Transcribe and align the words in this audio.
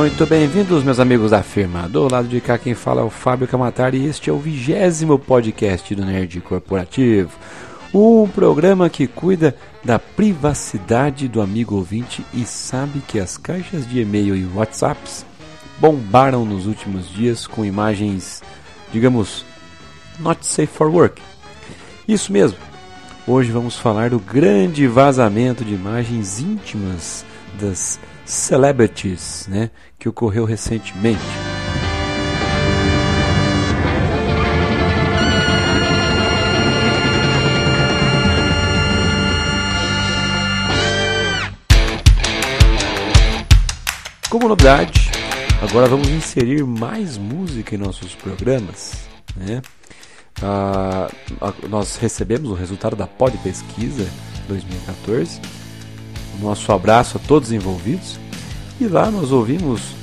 Muito 0.00 0.24
bem-vindos, 0.24 0.82
meus 0.82 0.98
amigos 0.98 1.30
da 1.30 1.42
firma. 1.42 1.86
Do 1.86 2.10
lado 2.10 2.26
de 2.26 2.40
cá 2.40 2.56
quem 2.56 2.74
fala 2.74 3.02
é 3.02 3.04
o 3.04 3.10
Fábio 3.10 3.46
Camatari 3.46 3.98
e 3.98 4.06
este 4.06 4.30
é 4.30 4.32
o 4.32 4.38
vigésimo 4.38 5.18
podcast 5.18 5.94
do 5.94 6.06
Nerd 6.06 6.40
Corporativo. 6.40 7.30
Um 7.92 8.26
programa 8.26 8.88
que 8.88 9.06
cuida 9.06 9.54
da 9.84 9.98
privacidade 9.98 11.28
do 11.28 11.42
amigo 11.42 11.76
ouvinte 11.76 12.24
e 12.32 12.46
sabe 12.46 13.00
que 13.00 13.20
as 13.20 13.36
caixas 13.36 13.86
de 13.86 14.00
e-mail 14.00 14.34
e 14.34 14.46
WhatsApps 14.46 15.26
bombaram 15.78 16.46
nos 16.46 16.66
últimos 16.66 17.06
dias 17.10 17.46
com 17.46 17.62
imagens, 17.62 18.42
digamos, 18.90 19.44
not 20.18 20.46
safe 20.46 20.72
for 20.72 20.88
work. 20.88 21.20
Isso 22.08 22.32
mesmo. 22.32 22.56
Hoje 23.26 23.52
vamos 23.52 23.76
falar 23.76 24.08
do 24.08 24.18
grande 24.18 24.86
vazamento 24.86 25.62
de 25.62 25.74
imagens 25.74 26.40
íntimas 26.40 27.22
das 27.60 28.00
celebrities, 28.30 29.46
né, 29.48 29.70
que 29.98 30.08
ocorreu 30.08 30.44
recentemente. 30.44 31.20
Como 44.30 44.48
novidade, 44.48 45.10
agora 45.60 45.88
vamos 45.88 46.08
inserir 46.08 46.64
mais 46.64 47.18
música 47.18 47.74
em 47.74 47.78
nossos 47.78 48.14
programas. 48.14 49.08
Né? 49.34 49.60
Ah, 50.40 51.10
nós 51.68 51.96
recebemos 51.96 52.48
o 52.48 52.54
resultado 52.54 52.94
da 52.94 53.08
Pod 53.08 53.36
Pesquisa 53.38 54.08
2014. 54.46 55.59
Nosso 56.40 56.72
abraço 56.72 57.18
a 57.18 57.20
todos 57.20 57.52
envolvidos. 57.52 58.18
E 58.80 58.86
lá 58.86 59.10
nós 59.10 59.30
ouvimos 59.30 59.94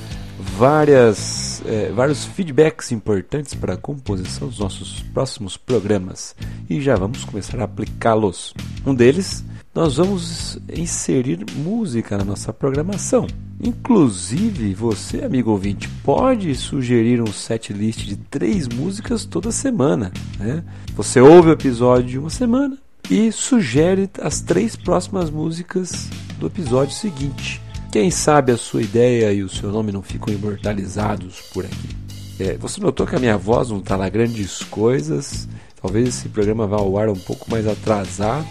várias, 0.56 1.62
é, 1.66 1.90
vários 1.90 2.24
feedbacks 2.24 2.92
importantes 2.92 3.54
para 3.54 3.74
a 3.74 3.76
composição 3.76 4.48
dos 4.48 4.58
nossos 4.58 5.02
próximos 5.12 5.56
programas. 5.56 6.34
E 6.70 6.80
já 6.80 6.94
vamos 6.94 7.24
começar 7.24 7.60
a 7.60 7.64
aplicá-los. 7.64 8.54
Um 8.86 8.94
deles 8.94 9.44
nós 9.74 9.96
vamos 9.96 10.58
inserir 10.72 11.46
música 11.54 12.18
na 12.18 12.24
nossa 12.24 12.52
programação. 12.52 13.28
Inclusive, 13.62 14.74
você, 14.74 15.24
amigo 15.24 15.52
ouvinte, 15.52 15.88
pode 16.02 16.52
sugerir 16.56 17.22
um 17.22 17.32
set 17.32 17.72
list 17.72 18.04
de 18.04 18.16
três 18.16 18.66
músicas 18.66 19.24
toda 19.24 19.52
semana. 19.52 20.12
Né? 20.36 20.64
Você 20.96 21.20
ouve 21.20 21.50
o 21.50 21.52
episódio 21.52 22.08
de 22.08 22.18
uma 22.18 22.30
semana 22.30 22.76
e 23.08 23.30
sugere 23.30 24.10
as 24.20 24.40
três 24.40 24.74
próximas 24.74 25.30
músicas 25.30 26.10
do 26.38 26.46
episódio 26.46 26.94
seguinte. 26.94 27.60
Quem 27.90 28.10
sabe 28.10 28.52
a 28.52 28.56
sua 28.56 28.82
ideia 28.82 29.32
e 29.32 29.42
o 29.42 29.48
seu 29.48 29.70
nome 29.72 29.92
não 29.92 30.02
ficam 30.02 30.32
imortalizados 30.32 31.40
por 31.52 31.64
aqui. 31.64 31.96
É, 32.38 32.56
você 32.56 32.80
notou 32.80 33.06
que 33.06 33.16
a 33.16 33.18
minha 33.18 33.36
voz 33.36 33.70
não 33.70 33.78
está 33.78 33.96
lá 33.96 34.08
grandes 34.08 34.62
coisas. 34.64 35.48
Talvez 35.80 36.08
esse 36.08 36.28
programa 36.28 36.66
vá 36.66 36.76
ao 36.76 36.98
ar 36.98 37.08
um 37.08 37.16
pouco 37.16 37.50
mais 37.50 37.66
atrasado 37.66 38.46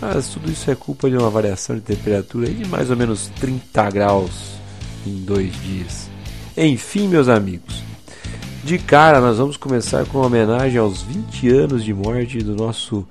mas 0.00 0.28
tudo 0.28 0.50
isso 0.50 0.70
é 0.70 0.74
culpa 0.74 1.10
de 1.10 1.16
uma 1.16 1.30
variação 1.30 1.76
de 1.76 1.82
temperatura 1.82 2.48
de 2.48 2.66
mais 2.68 2.90
ou 2.90 2.96
menos 2.96 3.28
30 3.40 3.90
graus 3.90 4.52
em 5.06 5.24
dois 5.24 5.52
dias. 5.62 6.08
Enfim, 6.56 7.08
meus 7.08 7.28
amigos, 7.28 7.82
de 8.64 8.78
cara 8.78 9.20
nós 9.20 9.38
vamos 9.38 9.56
começar 9.56 10.04
com 10.06 10.18
uma 10.18 10.26
homenagem 10.26 10.78
aos 10.78 11.02
20 11.02 11.48
anos 11.48 11.84
de 11.84 11.92
morte 11.92 12.38
do 12.38 12.54
nosso 12.54 13.06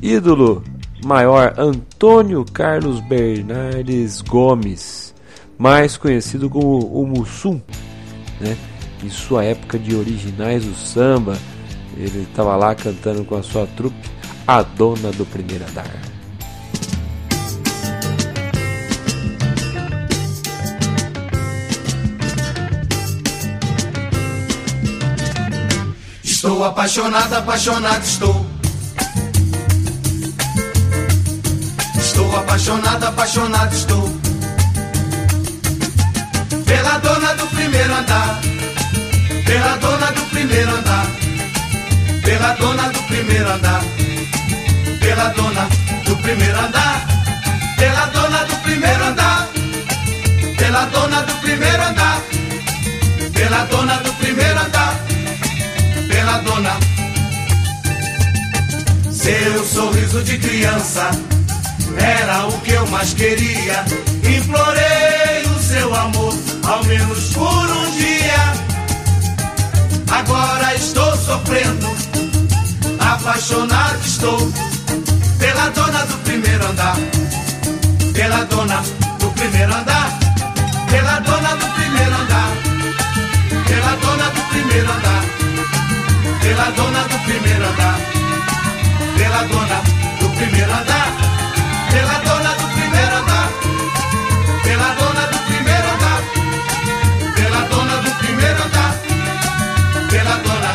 ídolo 0.00 0.64
maior 1.04 1.54
Antônio 1.58 2.44
Carlos 2.44 3.00
Bernardes 3.00 4.20
Gomes, 4.20 5.14
mais 5.58 5.96
conhecido 5.96 6.48
como 6.48 6.78
o 6.78 7.06
Mussum, 7.06 7.60
né? 8.40 8.56
Em 9.02 9.10
sua 9.10 9.44
época 9.44 9.78
de 9.78 9.96
originais 9.96 10.64
do 10.64 10.74
samba, 10.74 11.36
ele 11.96 12.22
estava 12.22 12.54
lá 12.56 12.74
cantando 12.74 13.24
com 13.24 13.34
a 13.34 13.42
sua 13.42 13.66
trupe, 13.66 14.10
a 14.46 14.62
dona 14.62 15.10
do 15.12 15.26
primeiro 15.26 15.64
andar. 15.68 15.90
Estou 26.22 26.64
apaixonado, 26.64 27.34
apaixonado 27.34 28.04
estou. 28.04 28.51
Estou 32.12 32.36
apaixonado, 32.36 33.06
apaixonado 33.06 33.74
estou. 33.74 34.20
Pela 36.66 36.98
dona 36.98 37.34
do 37.36 37.46
primeiro 37.46 37.94
andar. 37.94 38.38
Pela 39.46 39.76
dona 39.78 40.12
do 40.12 40.20
primeiro 40.28 40.70
andar. 40.72 41.06
Pela 42.22 42.52
dona 42.52 42.88
do 42.90 43.02
primeiro 43.04 43.50
andar. 43.50 43.82
Pela 45.00 45.28
dona 45.30 45.68
do 46.04 46.16
primeiro 46.18 46.60
andar. 46.60 47.06
Pela 47.78 48.06
dona 48.08 48.44
do 48.44 48.56
primeiro 48.56 49.04
andar. 49.04 49.48
Pela 50.58 50.84
dona 50.84 51.22
do 51.22 51.34
primeiro 51.40 51.82
andar. 51.82 52.22
Pela 53.32 53.64
dona 53.64 53.96
do 53.96 54.12
primeiro 54.12 54.60
andar 54.60 55.00
pela 56.10 56.38
dona. 56.38 56.78
Seu 59.10 59.64
sorriso 59.64 60.22
de 60.22 60.36
criança 60.36 61.31
era 61.98 62.46
o 62.46 62.60
que 62.60 62.72
eu 62.72 62.86
mais 62.88 63.14
queria. 63.14 63.84
Implorei 64.22 65.42
o 65.46 65.62
seu 65.62 65.94
amor, 65.94 66.34
ao 66.66 66.84
menos 66.84 67.32
por 67.32 67.70
um 67.70 67.90
dia. 67.92 68.52
Agora 70.10 70.74
estou 70.74 71.16
sofrendo, 71.16 71.96
apaixonado 72.98 73.98
estou 74.04 74.52
pela 75.38 75.68
dona 75.70 76.04
do 76.06 76.16
primeiro 76.24 76.66
andar. 76.66 76.96
Pela 78.12 78.44
dona 78.44 78.82
do 79.18 79.30
primeiro 79.30 79.74
andar. 79.74 80.18
Pela 80.90 81.20
dona 81.20 81.56
do 81.56 81.66
primeiro 81.74 82.14
andar. 82.14 82.50
Pela 83.66 83.96
dona 83.96 84.30
do 84.30 84.42
primeiro 84.50 84.92
andar 84.92 85.42
pela 86.42 86.70
dona 86.72 87.02
do 87.04 87.18
primeiro 87.20 87.64
andar, 87.64 87.96
pela 89.16 89.42
dona 89.44 89.82
do 90.20 90.28
primeiro 90.36 90.72
andar, 90.72 91.21
pela 91.92 92.18
dona 92.26 92.52
do 92.54 92.66
primeiro 92.76 93.16
andar, 93.20 93.48
pela 94.64 94.94
dona 94.94 95.24
do 95.32 95.38
primeiro 95.48 95.88
andar, 95.94 96.22
pela 97.36 97.60
dona 97.70 97.96
do 98.04 98.10
primeiro 98.20 98.62
andar, 98.66 98.94
pela 100.10 100.36
dona. 100.46 100.72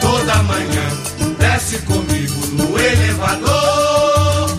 Toda 0.00 0.42
manhã 0.44 0.86
desce 1.38 1.78
comigo 1.80 2.40
no 2.52 2.78
elevador, 2.78 4.58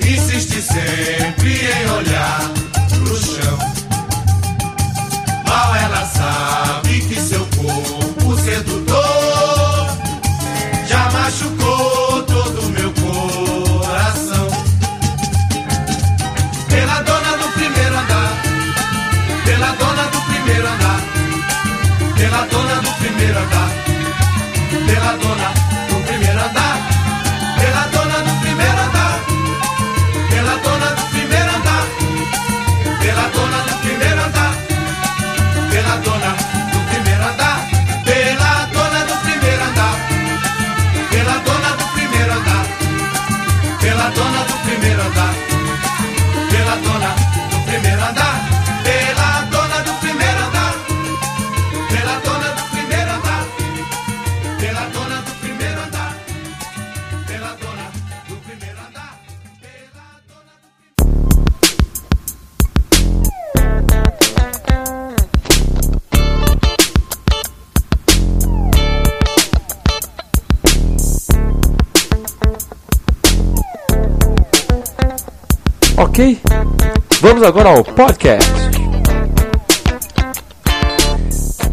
insiste 0.00 0.60
sempre 0.60 1.52
em 1.52 1.90
olhar 1.90 2.13
Vamos 77.24 77.42
agora 77.42 77.70
ao 77.70 77.82
podcast. 77.82 78.52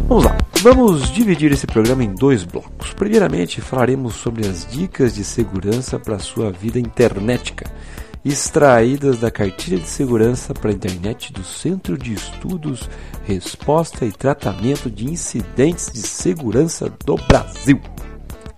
Vamos 0.08 0.24
lá, 0.24 0.38
vamos 0.62 1.12
dividir 1.12 1.52
esse 1.52 1.66
programa 1.66 2.02
em 2.02 2.14
dois 2.14 2.42
blocos. 2.42 2.94
Primeiramente, 2.94 3.60
falaremos 3.60 4.14
sobre 4.14 4.48
as 4.48 4.66
dicas 4.66 5.14
de 5.14 5.22
segurança 5.22 5.98
para 5.98 6.16
a 6.16 6.18
sua 6.18 6.50
vida 6.50 6.78
internetica, 6.78 7.70
extraídas 8.24 9.18
da 9.18 9.30
cartilha 9.30 9.76
de 9.76 9.86
segurança 9.86 10.54
para 10.54 10.70
a 10.70 10.74
internet 10.74 11.30
do 11.34 11.44
Centro 11.44 11.98
de 11.98 12.14
Estudos, 12.14 12.88
Resposta 13.26 14.06
e 14.06 14.10
Tratamento 14.10 14.90
de 14.90 15.04
Incidentes 15.04 15.92
de 15.92 16.00
Segurança 16.00 16.90
do 17.04 17.16
Brasil. 17.28 17.78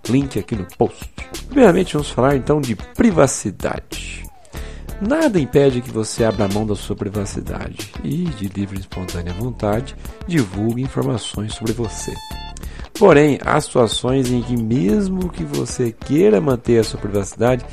Link 0.07 0.39
aqui 0.39 0.55
no 0.55 0.65
post. 0.77 1.11
Primeiramente, 1.49 1.91
vamos 1.91 2.09
falar 2.09 2.37
então 2.37 2.61
de 2.61 2.73
privacidade. 2.73 4.24
Nada 5.01 5.39
impede 5.39 5.81
que 5.81 5.91
você 5.91 6.23
abra 6.23 6.47
mão 6.47 6.65
da 6.65 6.75
sua 6.75 6.95
privacidade 6.95 7.91
e, 8.03 8.23
de 8.23 8.47
livre 8.47 8.77
e 8.77 8.79
espontânea 8.79 9.33
vontade, 9.33 9.95
divulgue 10.25 10.81
informações 10.81 11.53
sobre 11.53 11.73
você. 11.73 12.13
Porém, 12.97 13.37
há 13.43 13.59
situações 13.59 14.31
em 14.31 14.41
que, 14.41 14.55
mesmo 14.55 15.29
que 15.29 15.43
você 15.43 15.91
queira 15.91 16.39
manter 16.39 16.79
a 16.79 16.83
sua 16.83 16.99
privacidade, 16.99 17.65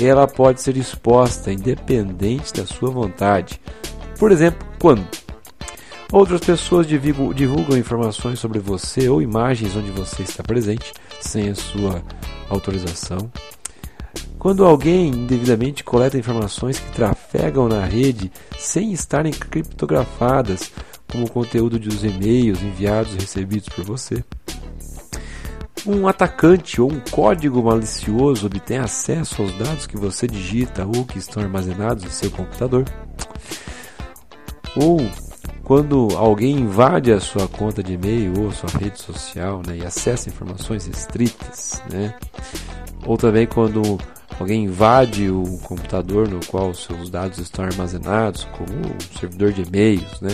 ela 0.00 0.26
pode 0.26 0.62
ser 0.62 0.74
exposta 0.78 1.52
independente 1.52 2.54
da 2.54 2.64
sua 2.64 2.90
vontade. 2.90 3.60
Por 4.18 4.32
exemplo, 4.32 4.66
quando 4.80 5.06
outras 6.10 6.40
pessoas 6.40 6.86
divulgam, 6.86 7.34
divulgam 7.34 7.76
informações 7.76 8.38
sobre 8.38 8.58
você 8.58 9.06
ou 9.06 9.20
imagens 9.20 9.76
onde 9.76 9.90
você 9.90 10.22
está 10.22 10.42
presente 10.42 10.94
sem 11.20 11.50
a 11.50 11.54
sua 11.54 12.02
autorização 12.48 13.30
quando 14.40 14.64
alguém 14.64 15.08
indevidamente 15.08 15.84
coleta 15.84 16.16
informações 16.16 16.78
que 16.78 16.90
trafegam 16.92 17.68
na 17.68 17.84
rede 17.84 18.32
sem 18.58 18.90
estarem 18.90 19.34
criptografadas, 19.34 20.72
como 21.12 21.26
o 21.26 21.30
conteúdo 21.30 21.78
dos 21.78 22.02
e-mails 22.02 22.62
enviados 22.62 23.12
e 23.12 23.18
recebidos 23.18 23.68
por 23.68 23.84
você. 23.84 24.24
Um 25.86 26.08
atacante 26.08 26.80
ou 26.80 26.90
um 26.90 27.00
código 27.10 27.62
malicioso 27.62 28.46
obtém 28.46 28.78
acesso 28.78 29.42
aos 29.42 29.52
dados 29.58 29.86
que 29.86 29.98
você 29.98 30.26
digita 30.26 30.86
ou 30.86 31.04
que 31.04 31.18
estão 31.18 31.42
armazenados 31.42 32.04
em 32.04 32.10
seu 32.10 32.30
computador. 32.30 32.86
Ou 34.74 35.00
quando 35.62 36.08
alguém 36.16 36.60
invade 36.60 37.12
a 37.12 37.20
sua 37.20 37.46
conta 37.46 37.82
de 37.82 37.92
e-mail 37.92 38.42
ou 38.42 38.52
sua 38.52 38.70
rede 38.70 38.98
social 39.00 39.60
né, 39.66 39.76
e 39.76 39.84
acessa 39.84 40.30
informações 40.30 40.86
restritas. 40.86 41.82
Né? 41.90 42.14
Ou 43.06 43.18
também 43.18 43.46
quando 43.46 43.98
alguém 44.40 44.64
invade 44.64 45.30
o 45.30 45.58
computador 45.62 46.26
no 46.26 46.40
qual 46.46 46.72
seus 46.72 47.10
dados 47.10 47.38
estão 47.38 47.62
armazenados, 47.62 48.44
como 48.44 48.72
um 48.72 49.18
servidor 49.18 49.52
de 49.52 49.62
e-mails, 49.62 50.20
né? 50.22 50.30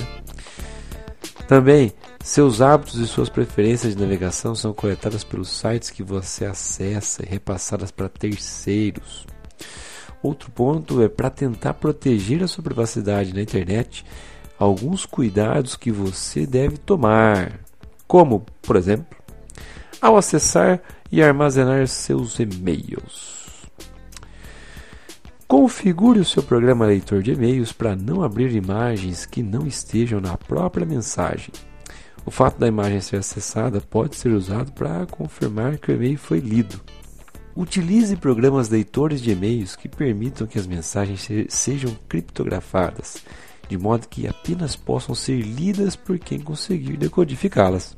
Também, 1.48 1.92
seus 2.22 2.60
hábitos 2.60 3.00
e 3.00 3.06
suas 3.06 3.28
preferências 3.28 3.94
de 3.94 4.00
navegação 4.00 4.54
são 4.54 4.72
coletadas 4.72 5.24
pelos 5.24 5.48
sites 5.48 5.90
que 5.90 6.02
você 6.02 6.44
acessa 6.44 7.24
e 7.24 7.28
repassadas 7.28 7.90
para 7.90 8.08
terceiros. 8.08 9.26
Outro 10.22 10.50
ponto 10.52 11.02
é 11.02 11.08
para 11.08 11.28
tentar 11.28 11.74
proteger 11.74 12.42
a 12.42 12.48
sua 12.48 12.64
privacidade 12.64 13.34
na 13.34 13.42
internet, 13.42 14.04
alguns 14.58 15.04
cuidados 15.04 15.76
que 15.76 15.90
você 15.90 16.46
deve 16.46 16.78
tomar, 16.78 17.60
como, 18.06 18.46
por 18.62 18.76
exemplo, 18.76 19.16
ao 20.00 20.16
acessar 20.16 20.80
e 21.10 21.22
armazenar 21.22 21.86
seus 21.88 22.38
e-mails. 22.38 23.35
Configure 25.48 26.18
o 26.18 26.24
seu 26.24 26.42
programa 26.42 26.86
leitor 26.86 27.22
de 27.22 27.30
e-mails 27.30 27.72
para 27.72 27.94
não 27.94 28.24
abrir 28.24 28.52
imagens 28.52 29.24
que 29.24 29.44
não 29.44 29.64
estejam 29.64 30.20
na 30.20 30.36
própria 30.36 30.84
mensagem. 30.84 31.52
O 32.24 32.32
fato 32.32 32.58
da 32.58 32.66
imagem 32.66 33.00
ser 33.00 33.18
acessada 33.18 33.80
pode 33.80 34.16
ser 34.16 34.32
usado 34.32 34.72
para 34.72 35.06
confirmar 35.06 35.78
que 35.78 35.92
o 35.92 35.94
e-mail 35.94 36.18
foi 36.18 36.40
lido. 36.40 36.80
Utilize 37.54 38.16
programas 38.16 38.68
leitores 38.70 39.22
de 39.22 39.30
e-mails 39.30 39.76
que 39.76 39.88
permitam 39.88 40.48
que 40.48 40.58
as 40.58 40.66
mensagens 40.66 41.28
sejam 41.48 41.96
criptografadas, 42.08 43.22
de 43.68 43.78
modo 43.78 44.08
que 44.08 44.26
apenas 44.26 44.74
possam 44.74 45.14
ser 45.14 45.40
lidas 45.42 45.94
por 45.94 46.18
quem 46.18 46.40
conseguir 46.40 46.96
decodificá-las. 46.96 47.96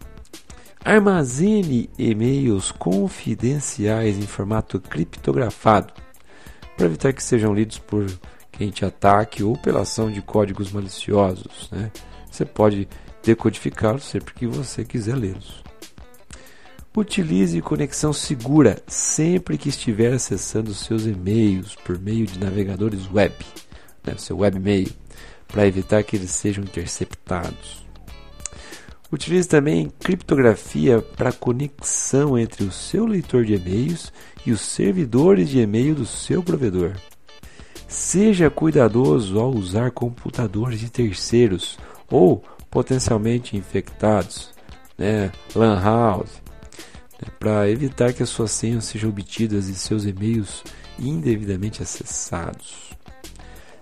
Armazene 0.84 1.88
e-mails 1.98 2.70
confidenciais 2.72 4.18
em 4.18 4.26
formato 4.26 4.78
criptografado 4.78 6.07
para 6.78 6.86
evitar 6.86 7.12
que 7.12 7.22
sejam 7.22 7.52
lidos 7.52 7.76
por 7.80 8.06
quem 8.52 8.70
te 8.70 8.84
ataque 8.84 9.42
ou 9.42 9.58
pela 9.58 9.80
ação 9.80 10.08
de 10.08 10.22
códigos 10.22 10.70
maliciosos. 10.70 11.68
Né? 11.72 11.90
Você 12.30 12.44
pode 12.44 12.88
decodificá-los 13.20 14.04
sempre 14.04 14.32
que 14.32 14.46
você 14.46 14.84
quiser 14.84 15.16
lê-los. 15.16 15.64
Utilize 16.96 17.60
conexão 17.62 18.12
segura 18.12 18.80
sempre 18.86 19.58
que 19.58 19.68
estiver 19.68 20.12
acessando 20.12 20.72
seus 20.74 21.04
e-mails 21.04 21.76
por 21.84 21.98
meio 21.98 22.26
de 22.26 22.40
navegadores 22.40 23.08
web, 23.12 23.34
né, 24.04 24.14
seu 24.16 24.38
webmail, 24.38 24.88
para 25.46 25.66
evitar 25.66 26.02
que 26.02 26.16
eles 26.16 26.32
sejam 26.32 26.64
interceptados. 26.64 27.87
Utilize 29.10 29.48
também 29.48 29.90
criptografia 29.98 31.00
para 31.00 31.32
conexão 31.32 32.38
entre 32.38 32.64
o 32.64 32.70
seu 32.70 33.06
leitor 33.06 33.44
de 33.44 33.54
e-mails 33.54 34.12
e 34.44 34.52
os 34.52 34.60
servidores 34.60 35.48
de 35.48 35.60
e-mail 35.60 35.94
do 35.94 36.04
seu 36.04 36.42
provedor. 36.42 36.92
Seja 37.86 38.50
cuidadoso 38.50 39.40
ao 39.40 39.50
usar 39.50 39.90
computadores 39.92 40.78
de 40.78 40.90
terceiros 40.90 41.78
ou 42.10 42.44
potencialmente 42.70 43.56
infectados, 43.56 44.50
né, 44.98 45.32
LAN 45.54 45.80
house, 45.80 46.42
né, 47.14 47.32
para 47.38 47.70
evitar 47.70 48.12
que 48.12 48.22
as 48.22 48.28
suas 48.28 48.50
senhas 48.50 48.84
sejam 48.84 49.08
obtidas 49.08 49.68
e 49.68 49.74
seus 49.74 50.04
e-mails 50.04 50.62
indevidamente 50.98 51.82
acessados. 51.82 52.92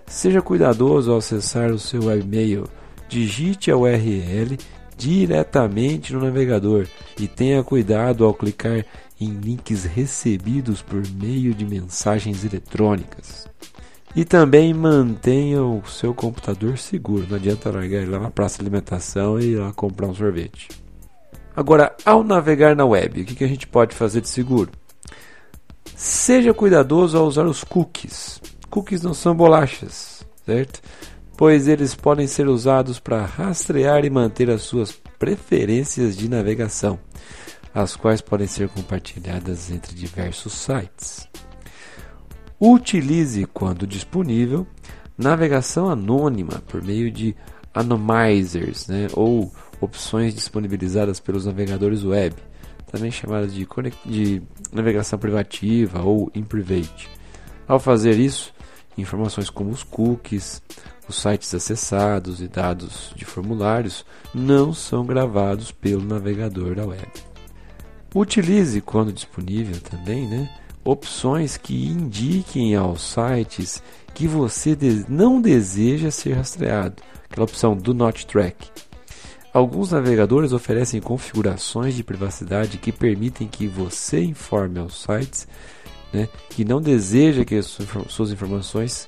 Seja 0.05 0.41
cuidadoso 0.41 1.11
ao 1.11 1.17
acessar 1.17 1.71
o 1.71 1.77
seu 1.79 2.05
webmail. 2.05 2.65
Digite 3.09 3.71
a 3.71 3.77
URL 3.77 4.57
diretamente 4.97 6.11
no 6.11 6.19
navegador 6.19 6.87
e 7.19 7.27
tenha 7.27 7.63
cuidado 7.63 8.25
ao 8.25 8.33
clicar 8.33 8.83
em 9.19 9.29
links 9.29 9.83
recebidos 9.83 10.81
por 10.81 11.03
meio 11.11 11.53
de 11.53 11.65
mensagens 11.65 12.43
eletrônicas. 12.43 13.47
E 14.15 14.25
também 14.25 14.73
mantenha 14.73 15.61
o 15.61 15.85
seu 15.85 16.13
computador 16.13 16.77
seguro. 16.77 17.27
Não 17.29 17.35
adianta 17.35 17.69
largar 17.69 18.01
ele 18.01 18.11
lá 18.11 18.19
na 18.19 18.31
praça 18.31 18.57
de 18.57 18.63
alimentação 18.63 19.39
e 19.39 19.51
ir 19.51 19.55
lá 19.57 19.71
comprar 19.73 20.07
um 20.07 20.15
sorvete. 20.15 20.69
Agora, 21.55 21.95
ao 22.03 22.23
navegar 22.23 22.75
na 22.75 22.85
web, 22.85 23.21
o 23.21 23.25
que 23.25 23.43
a 23.43 23.47
gente 23.47 23.67
pode 23.67 23.95
fazer 23.95 24.21
de 24.21 24.29
seguro? 24.29 24.71
Seja 25.95 26.53
cuidadoso 26.53 27.17
ao 27.17 27.25
usar 27.25 27.45
os 27.45 27.63
cookies. 27.63 28.41
Cookies 28.69 29.01
não 29.01 29.13
são 29.13 29.35
bolachas, 29.35 30.25
certo? 30.45 30.81
Pois 31.37 31.67
eles 31.67 31.93
podem 31.93 32.25
ser 32.25 32.47
usados 32.47 32.99
para 32.99 33.23
rastrear 33.23 34.03
e 34.03 34.09
manter 34.09 34.49
as 34.49 34.63
suas 34.63 34.91
preferências 35.19 36.17
de 36.17 36.27
navegação, 36.27 36.99
as 37.73 37.95
quais 37.95 38.19
podem 38.19 38.47
ser 38.47 38.67
compartilhadas 38.69 39.69
entre 39.69 39.93
diversos 39.93 40.53
sites. 40.53 41.27
Utilize, 42.59 43.45
quando 43.45 43.85
disponível, 43.85 44.65
navegação 45.15 45.87
anônima 45.87 46.63
por 46.67 46.81
meio 46.81 47.11
de 47.11 47.35
anomizers 47.71 48.87
né, 48.87 49.07
ou 49.13 49.53
opções 49.79 50.33
disponibilizadas 50.33 51.19
pelos 51.19 51.45
navegadores 51.45 52.03
web, 52.03 52.35
também 52.91 53.11
chamadas 53.11 53.53
de, 53.53 53.67
de 54.03 54.41
navegação 54.71 55.19
privativa 55.19 56.01
ou 56.01 56.31
in 56.33 56.43
private. 56.43 57.07
Ao 57.67 57.79
fazer 57.79 58.17
isso, 58.17 58.51
informações 58.97 59.49
como 59.49 59.69
os 59.69 59.83
cookies, 59.83 60.61
os 61.07 61.21
sites 61.21 61.53
acessados 61.53 62.41
e 62.41 62.47
dados 62.47 63.13
de 63.15 63.23
formulários 63.25 64.05
não 64.33 64.73
são 64.73 65.05
gravados 65.05 65.71
pelo 65.71 66.03
navegador 66.03 66.75
da 66.75 66.85
web. 66.85 67.07
Utilize, 68.13 68.81
quando 68.81 69.13
disponível 69.13 69.79
também, 69.79 70.27
né, 70.27 70.49
opções 70.83 71.57
que 71.57 71.87
indiquem 71.87 72.75
aos 72.75 73.01
sites 73.01 73.81
que 74.13 74.27
você 74.27 74.77
não 75.07 75.39
deseja 75.41 76.09
ser 76.09 76.33
rastreado, 76.33 77.03
aquela 77.29 77.43
opção 77.43 77.75
Do 77.75 77.93
Not 77.93 78.25
Track. 78.25 78.69
Alguns 79.53 79.91
navegadores 79.91 80.53
oferecem 80.53 81.01
configurações 81.01 81.95
de 81.95 82.03
privacidade 82.03 82.77
que 82.77 82.91
permitem 82.91 83.47
que 83.47 83.67
você 83.67 84.23
informe 84.23 84.79
aos 84.79 85.01
sites 85.01 85.47
né, 86.13 86.27
que 86.49 86.63
não 86.63 86.81
deseja 86.81 87.45
que 87.45 87.61
suas 87.61 88.31
informações 88.31 89.07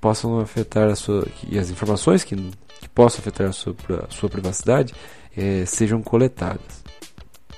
possam 0.00 0.38
afetar 0.38 0.88
a 0.88 0.96
sua 0.96 1.26
e 1.48 1.58
as 1.58 1.70
informações 1.70 2.22
que, 2.22 2.36
que 2.80 2.88
possam 2.88 3.20
afetar 3.20 3.48
a 3.48 3.52
sua, 3.52 3.74
a 4.08 4.12
sua 4.12 4.28
privacidade 4.28 4.94
é, 5.36 5.64
sejam 5.66 6.02
coletadas. 6.02 6.84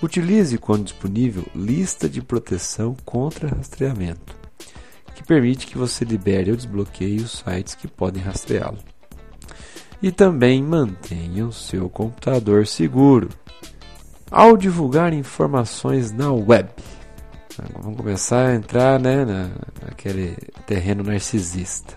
Utilize, 0.03 0.57
quando 0.59 0.85
disponível, 0.85 1.45
lista 1.55 2.09
de 2.09 2.23
proteção 2.23 2.97
contra 3.05 3.49
rastreamento, 3.49 4.37
que 5.15 5.25
permite 5.25 5.67
que 5.67 5.77
você 5.77 6.05
libere 6.05 6.53
ou 6.53 6.57
desbloqueie 6.57 7.21
os 7.21 7.43
sites 7.45 7.75
que 7.75 7.89
podem 7.89 8.23
rastreá-lo. 8.23 8.79
E 10.01 10.13
também 10.13 10.63
mantenha 10.63 11.45
o 11.45 11.53
seu 11.53 11.89
computador 11.91 12.65
seguro. 12.67 13.29
Ao 14.31 14.57
divulgar 14.57 15.13
informações 15.13 16.13
na 16.13 16.31
web, 16.31 16.69
vamos 17.81 17.97
começar 17.97 18.49
a 18.49 18.55
entrar 18.55 19.01
né, 19.01 19.25
na, 19.25 19.51
naquele 19.83 20.37
terreno 20.67 21.03
narcisista. 21.03 21.95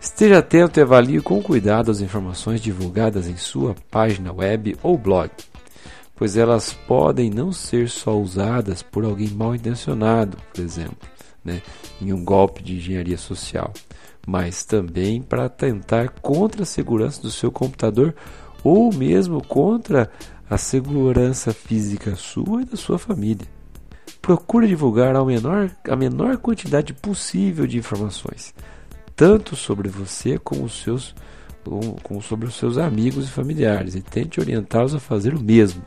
Esteja 0.00 0.38
atento 0.38 0.78
e 0.78 0.82
avalie 0.82 1.20
com 1.20 1.42
cuidado 1.42 1.90
as 1.90 2.00
informações 2.00 2.60
divulgadas 2.60 3.26
em 3.26 3.36
sua 3.36 3.74
página 3.90 4.32
web 4.32 4.76
ou 4.82 4.98
blog, 4.98 5.30
pois 6.14 6.36
elas 6.36 6.72
podem 6.86 7.30
não 7.30 7.52
ser 7.52 7.88
só 7.88 8.18
usadas 8.18 8.82
por 8.82 9.04
alguém 9.04 9.28
mal 9.30 9.54
intencionado, 9.54 10.36
por 10.52 10.60
exemplo, 10.60 11.08
né, 11.42 11.62
em 12.02 12.12
um 12.12 12.22
golpe 12.24 12.62
de 12.62 12.76
engenharia 12.76 13.16
social, 13.16 13.72
mas 14.26 14.64
também 14.64 15.22
para 15.22 15.46
atentar 15.46 16.10
contra 16.20 16.64
a 16.64 16.66
segurança 16.66 17.22
do 17.22 17.30
seu 17.30 17.50
computador 17.50 18.14
ou 18.62 18.92
mesmo 18.92 19.42
contra 19.42 20.10
a 20.48 20.58
segurança 20.58 21.52
física 21.52 22.14
sua 22.14 22.62
e 22.62 22.64
da 22.66 22.76
sua 22.76 22.98
família. 22.98 23.46
Procure 24.24 24.66
divulgar 24.66 25.14
a 25.14 25.22
menor, 25.22 25.70
a 25.86 25.94
menor 25.94 26.38
quantidade 26.38 26.94
possível 26.94 27.66
de 27.66 27.76
informações, 27.76 28.54
tanto 29.14 29.54
sobre 29.54 29.90
você 29.90 30.38
como, 30.38 30.64
os 30.64 30.80
seus, 30.80 31.14
como 32.02 32.22
sobre 32.22 32.48
os 32.48 32.54
seus 32.54 32.78
amigos 32.78 33.26
e 33.26 33.30
familiares, 33.30 33.94
e 33.94 34.00
tente 34.00 34.40
orientá-los 34.40 34.94
a 34.94 34.98
fazer 34.98 35.34
o 35.34 35.42
mesmo. 35.42 35.82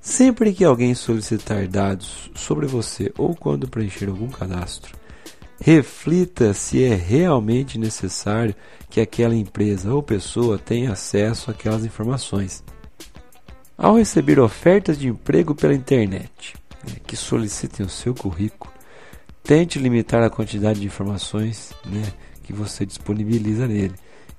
Sempre 0.00 0.54
que 0.54 0.64
alguém 0.64 0.94
solicitar 0.94 1.68
dados 1.68 2.30
sobre 2.34 2.66
você 2.66 3.12
ou 3.18 3.36
quando 3.36 3.68
preencher 3.68 4.08
algum 4.08 4.28
cadastro, 4.28 4.96
reflita 5.60 6.54
se 6.54 6.82
é 6.84 6.94
realmente 6.94 7.78
necessário 7.78 8.54
que 8.88 8.98
aquela 8.98 9.36
empresa 9.36 9.92
ou 9.92 10.02
pessoa 10.02 10.56
tenha 10.56 10.92
acesso 10.92 11.50
àquelas 11.50 11.84
informações. 11.84 12.64
Ao 13.76 13.98
receber 13.98 14.40
ofertas 14.40 14.98
de 14.98 15.06
emprego 15.06 15.54
pela 15.54 15.74
internet 15.74 16.54
que 17.06 17.16
solicitem 17.16 17.84
o 17.84 17.88
seu 17.88 18.14
currículo, 18.14 18.72
tente 19.42 19.78
limitar 19.78 20.22
a 20.22 20.30
quantidade 20.30 20.80
de 20.80 20.86
informações 20.86 21.72
né, 21.84 22.12
que 22.42 22.52
você 22.52 22.84
disponibiliza 22.84 23.66
nele 23.66 23.94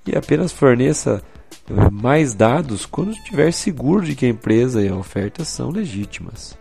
e 0.05 0.15
apenas 0.15 0.51
forneça 0.51 1.21
mais 1.91 2.33
dados 2.33 2.85
quando 2.85 3.11
estiver 3.11 3.51
seguro 3.51 4.05
de 4.05 4.15
que 4.15 4.25
a 4.25 4.29
empresa 4.29 4.81
e 4.81 4.87
a 4.87 4.95
oferta 4.95 5.43
são 5.43 5.69
legítimas. 5.69 6.57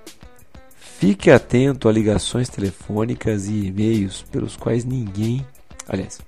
Fique 0.98 1.30
atento 1.30 1.88
a 1.88 1.92
ligações 1.92 2.48
telefônicas 2.48 3.48
e 3.48 3.66
e-mails 3.66 4.22
pelos 4.30 4.56
quais 4.56 4.84
ninguém, 4.84 5.46
aliás, 5.86 6.20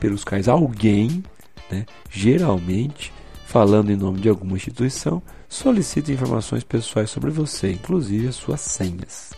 pelos 0.00 0.24
quais 0.24 0.48
alguém, 0.48 1.22
né, 1.70 1.84
geralmente 2.10 3.12
falando 3.46 3.90
em 3.90 3.96
nome 3.96 4.20
de 4.20 4.28
alguma 4.28 4.56
instituição, 4.56 5.22
solicita 5.54 6.12
informações 6.12 6.64
pessoais 6.64 7.10
sobre 7.10 7.30
você, 7.30 7.72
inclusive 7.72 8.28
as 8.28 8.34
suas 8.34 8.60
senhas. 8.60 9.30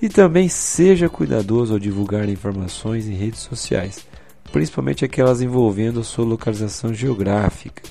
E 0.00 0.08
também 0.08 0.48
seja 0.48 1.08
cuidadoso 1.08 1.72
ao 1.72 1.78
divulgar 1.78 2.28
informações 2.28 3.06
em 3.06 3.14
redes 3.14 3.40
sociais, 3.40 4.06
principalmente 4.50 5.04
aquelas 5.04 5.40
envolvendo 5.40 6.00
a 6.00 6.04
sua 6.04 6.24
localização 6.24 6.92
geográfica 6.92 7.82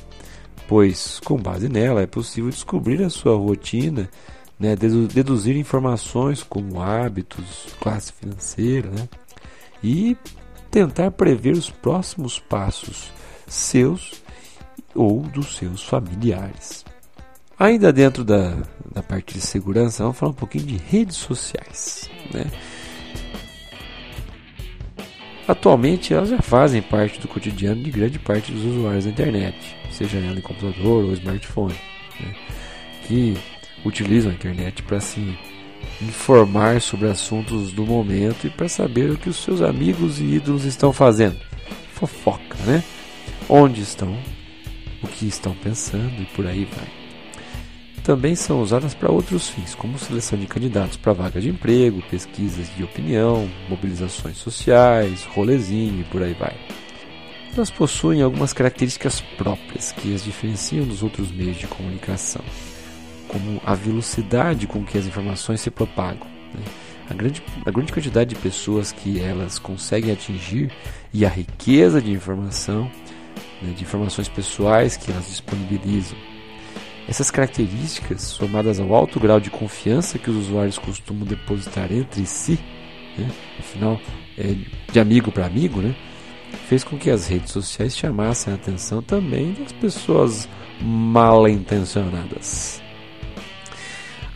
pois, 0.72 1.20
com 1.26 1.36
base 1.36 1.68
nela, 1.68 2.02
é 2.02 2.08
possível 2.08 2.50
descobrir 2.50 3.04
a 3.04 3.10
sua 3.10 3.36
rotina, 3.36 4.10
né, 4.58 4.74
deduzir 4.74 5.58
informações 5.58 6.44
como 6.44 6.82
hábitos, 6.82 7.76
classe 7.82 8.14
financeira, 8.14 8.90
né, 8.90 9.10
e 9.84 10.16
tentar 10.72 11.12
prever 11.12 11.52
os 11.52 11.70
próximos 11.70 12.40
passos 12.40 13.12
seus 13.46 14.14
ou 14.96 15.24
dos 15.24 15.58
seus 15.58 15.84
familiares. 15.84 16.86
Ainda 17.62 17.94
dentro 17.94 18.24
da, 18.24 18.58
da 18.92 19.04
parte 19.04 19.36
de 19.36 19.42
segurança, 19.42 20.04
vamos 20.04 20.18
falar 20.18 20.32
um 20.32 20.36
pouquinho 20.36 20.66
de 20.66 20.78
redes 20.78 21.18
sociais. 21.18 22.10
Né? 22.34 22.46
Atualmente 25.48 26.14
elas 26.14 26.30
já 26.30 26.42
fazem 26.42 26.82
parte 26.82 27.20
do 27.20 27.28
cotidiano 27.28 27.84
de 27.84 27.92
grande 27.92 28.18
parte 28.18 28.52
dos 28.52 28.64
usuários 28.64 29.06
da 29.06 29.12
internet 29.12 29.82
seja 29.92 30.18
ela 30.18 30.38
em 30.38 30.42
computador 30.42 31.04
ou 31.04 31.14
smartphone, 31.14 31.76
né, 32.20 32.36
que 33.08 33.38
utilizam 33.86 34.32
a 34.32 34.34
internet 34.34 34.82
para 34.84 35.00
se 35.00 35.38
informar 36.02 36.82
sobre 36.82 37.08
assuntos 37.08 37.72
do 37.72 37.86
momento 37.86 38.48
e 38.48 38.50
para 38.50 38.70
saber 38.70 39.12
o 39.12 39.18
que 39.18 39.30
os 39.30 39.38
seus 39.38 39.62
amigos 39.62 40.20
e 40.20 40.24
ídolos 40.24 40.66
estão 40.66 40.94
fazendo. 40.94 41.38
Fofoca, 41.94 42.58
né? 42.66 42.84
Onde 43.50 43.82
estão, 43.82 44.18
o 45.04 45.08
que 45.08 45.28
estão 45.28 45.54
pensando 45.56 46.22
e 46.22 46.26
por 46.26 46.48
aí 46.48 46.66
vai. 46.66 47.01
Também 48.04 48.36
são 48.36 48.62
usadas 48.62 48.94
para 48.94 49.12
outros 49.12 49.50
fins, 49.50 49.76
como 49.76 50.00
seleção 50.00 50.38
de 50.38 50.48
candidatos 50.48 50.98
para 50.98 51.14
vaga 51.14 51.40
de 51.40 51.50
emprego, 51.50 52.02
pesquisas 52.10 52.68
de 52.76 52.84
opinião, 52.84 53.50
mobilizações 53.70 54.38
sociais, 54.38 55.24
rolezinho 55.26 56.02
e 56.02 56.04
por 56.06 56.24
aí 56.24 56.34
vai 56.34 56.56
elas 57.56 57.70
possuem 57.70 58.22
algumas 58.22 58.54
características 58.54 59.22
próprias 59.38 59.92
que 59.92 60.14
as 60.14 60.24
diferenciam 60.24 60.86
dos 60.86 61.04
outros 61.04 61.32
meios 61.32 61.58
de 61.58 61.68
comunicação, 61.68 62.42
como 63.28 63.62
a 63.66 63.76
velocidade 63.76 64.68
com 64.68 64.86
que 64.86 64.98
as 64.98 65.06
informações 65.06 65.60
se 65.60 65.70
propagam, 65.70 66.28
né? 66.54 66.64
a, 67.10 67.14
grande, 67.14 67.44
a 67.66 67.72
grande 67.72 67.92
quantidade 67.92 68.34
de 68.34 68.42
pessoas 68.42 68.92
que 68.92 69.20
elas 69.20 69.60
conseguem 69.60 70.14
atingir 70.14 70.72
e 71.14 71.26
a 71.26 71.30
riqueza 71.30 72.02
de 72.02 72.12
informação, 72.12 72.90
né, 73.62 73.74
de 73.76 73.84
informações 73.84 74.30
pessoais 74.30 74.96
que 74.96 75.12
elas 75.12 75.28
disponibilizam. 75.28 76.18
Essas 77.08 77.30
características, 77.30 78.22
somadas 78.22 78.80
ao 78.80 78.94
alto 78.94 79.20
grau 79.20 79.40
de 79.40 79.50
confiança 79.50 80.18
que 80.18 80.30
os 80.30 80.36
usuários 80.48 80.78
costumam 80.78 81.26
depositar 81.26 81.92
entre 81.92 82.26
si, 82.26 82.60
né, 83.18 83.30
afinal, 83.60 84.00
é 84.38 84.56
de 84.92 85.00
amigo 85.00 85.32
para 85.32 85.46
amigo, 85.46 85.82
né, 85.82 85.96
fez 86.68 86.84
com 86.84 86.98
que 86.98 87.10
as 87.10 87.28
redes 87.28 87.52
sociais 87.52 87.98
chamassem 87.98 88.54
a 88.54 88.56
atenção 88.56 89.02
também 89.02 89.54
das 89.54 89.72
pessoas 89.74 90.48
mal 90.82 91.48
intencionadas. 91.48 92.82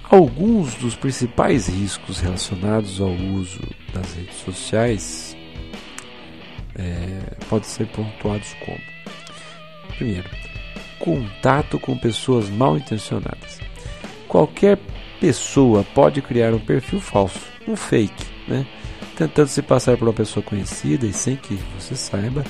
Alguns 0.03 0.75
dos 0.75 0.95
principais 0.95 1.67
riscos 1.67 2.19
relacionados 2.19 3.01
ao 3.01 3.09
uso 3.09 3.61
das 3.93 4.13
redes 4.13 4.35
sociais 4.37 5.35
é, 6.75 7.35
podem 7.49 7.67
ser 7.67 7.87
pontuados 7.87 8.53
como: 8.65 8.79
primeiro, 9.97 10.29
contato 11.05 11.79
com 11.79 11.95
pessoas 11.95 12.49
mal 12.49 12.75
intencionadas. 12.75 13.59
Qualquer 14.27 14.79
pessoa 15.21 15.85
pode 15.93 16.19
criar 16.21 16.53
um 16.53 16.59
perfil 16.59 16.99
falso, 16.99 17.39
um 17.67 17.75
fake, 17.75 18.25
né? 18.47 18.65
tentando 19.15 19.47
se 19.47 19.61
passar 19.61 19.95
por 19.95 20.07
uma 20.07 20.13
pessoa 20.13 20.43
conhecida 20.43 21.05
e 21.05 21.13
sem 21.13 21.35
que 21.35 21.57
você 21.79 21.95
saiba, 21.95 22.43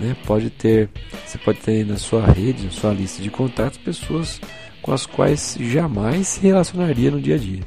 né, 0.00 0.16
pode 0.24 0.48
ter, 0.48 0.88
você 1.26 1.36
pode 1.36 1.58
ter 1.58 1.84
na 1.84 1.96
sua 1.96 2.24
rede, 2.24 2.64
na 2.64 2.70
sua 2.70 2.92
lista 2.94 3.20
de 3.20 3.30
contatos, 3.30 3.78
pessoas 3.78 4.40
com 4.80 4.92
as 4.92 5.04
quais 5.04 5.56
jamais 5.60 6.28
se 6.28 6.40
relacionaria 6.40 7.10
no 7.10 7.20
dia 7.20 7.34
a 7.34 7.38
dia. 7.38 7.62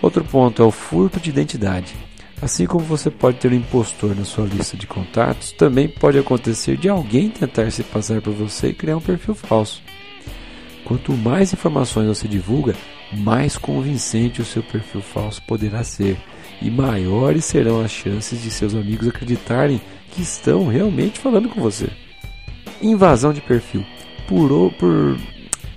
Outro 0.00 0.24
ponto 0.24 0.62
é 0.62 0.64
o 0.64 0.70
furto 0.70 1.20
de 1.20 1.28
identidade. 1.28 1.94
Assim 2.40 2.66
como 2.66 2.84
você 2.84 3.10
pode 3.10 3.38
ter 3.38 3.50
um 3.50 3.56
impostor 3.56 4.14
na 4.14 4.24
sua 4.24 4.46
lista 4.46 4.76
de 4.76 4.86
contatos, 4.86 5.52
também 5.52 5.88
pode 5.88 6.18
acontecer 6.18 6.76
de 6.76 6.88
alguém 6.88 7.30
tentar 7.30 7.70
se 7.70 7.82
passar 7.82 8.20
por 8.20 8.34
você 8.34 8.68
e 8.68 8.74
criar 8.74 8.98
um 8.98 9.00
perfil 9.00 9.34
falso. 9.34 9.82
Quanto 10.84 11.12
mais 11.12 11.52
informações 11.52 12.06
você 12.06 12.28
divulga, 12.28 12.74
mais 13.12 13.56
convincente 13.56 14.42
o 14.42 14.44
seu 14.44 14.62
perfil 14.62 15.00
falso 15.00 15.42
poderá 15.42 15.82
ser 15.82 16.18
e 16.60 16.70
maiores 16.70 17.44
serão 17.44 17.80
as 17.80 17.90
chances 17.90 18.42
de 18.42 18.50
seus 18.50 18.74
amigos 18.74 19.08
acreditarem 19.08 19.80
que 20.10 20.20
estão 20.20 20.68
realmente 20.68 21.18
falando 21.18 21.48
com 21.48 21.60
você. 21.60 21.88
Invasão 22.82 23.32
de 23.32 23.40
perfil 23.40 23.84
por, 24.28 24.72
por, 24.74 25.18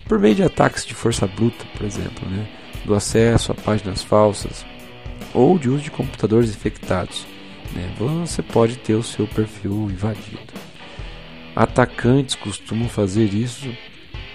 por 0.06 0.20
meio 0.20 0.36
de 0.36 0.44
ataques 0.44 0.86
de 0.86 0.94
força 0.94 1.26
bruta, 1.26 1.66
por 1.78 1.86
exemplo, 1.86 2.28
né? 2.30 2.46
do 2.86 2.94
acesso 2.94 3.52
a 3.52 3.56
páginas 3.56 4.04
falsas 4.04 4.66
ou 5.34 5.58
de 5.58 5.70
uso 5.70 5.84
de 5.84 5.92
computadores 5.92 6.50
infectados. 6.50 7.26
Né? 7.74 7.94
Você 7.98 8.42
pode 8.42 8.78
ter 8.78 8.94
o 8.94 9.04
seu 9.04 9.28
perfil 9.28 9.90
invadido. 9.90 10.54
Atacantes 11.56 12.36
costumam 12.36 12.88
fazer 12.88 13.34
isso 13.34 13.68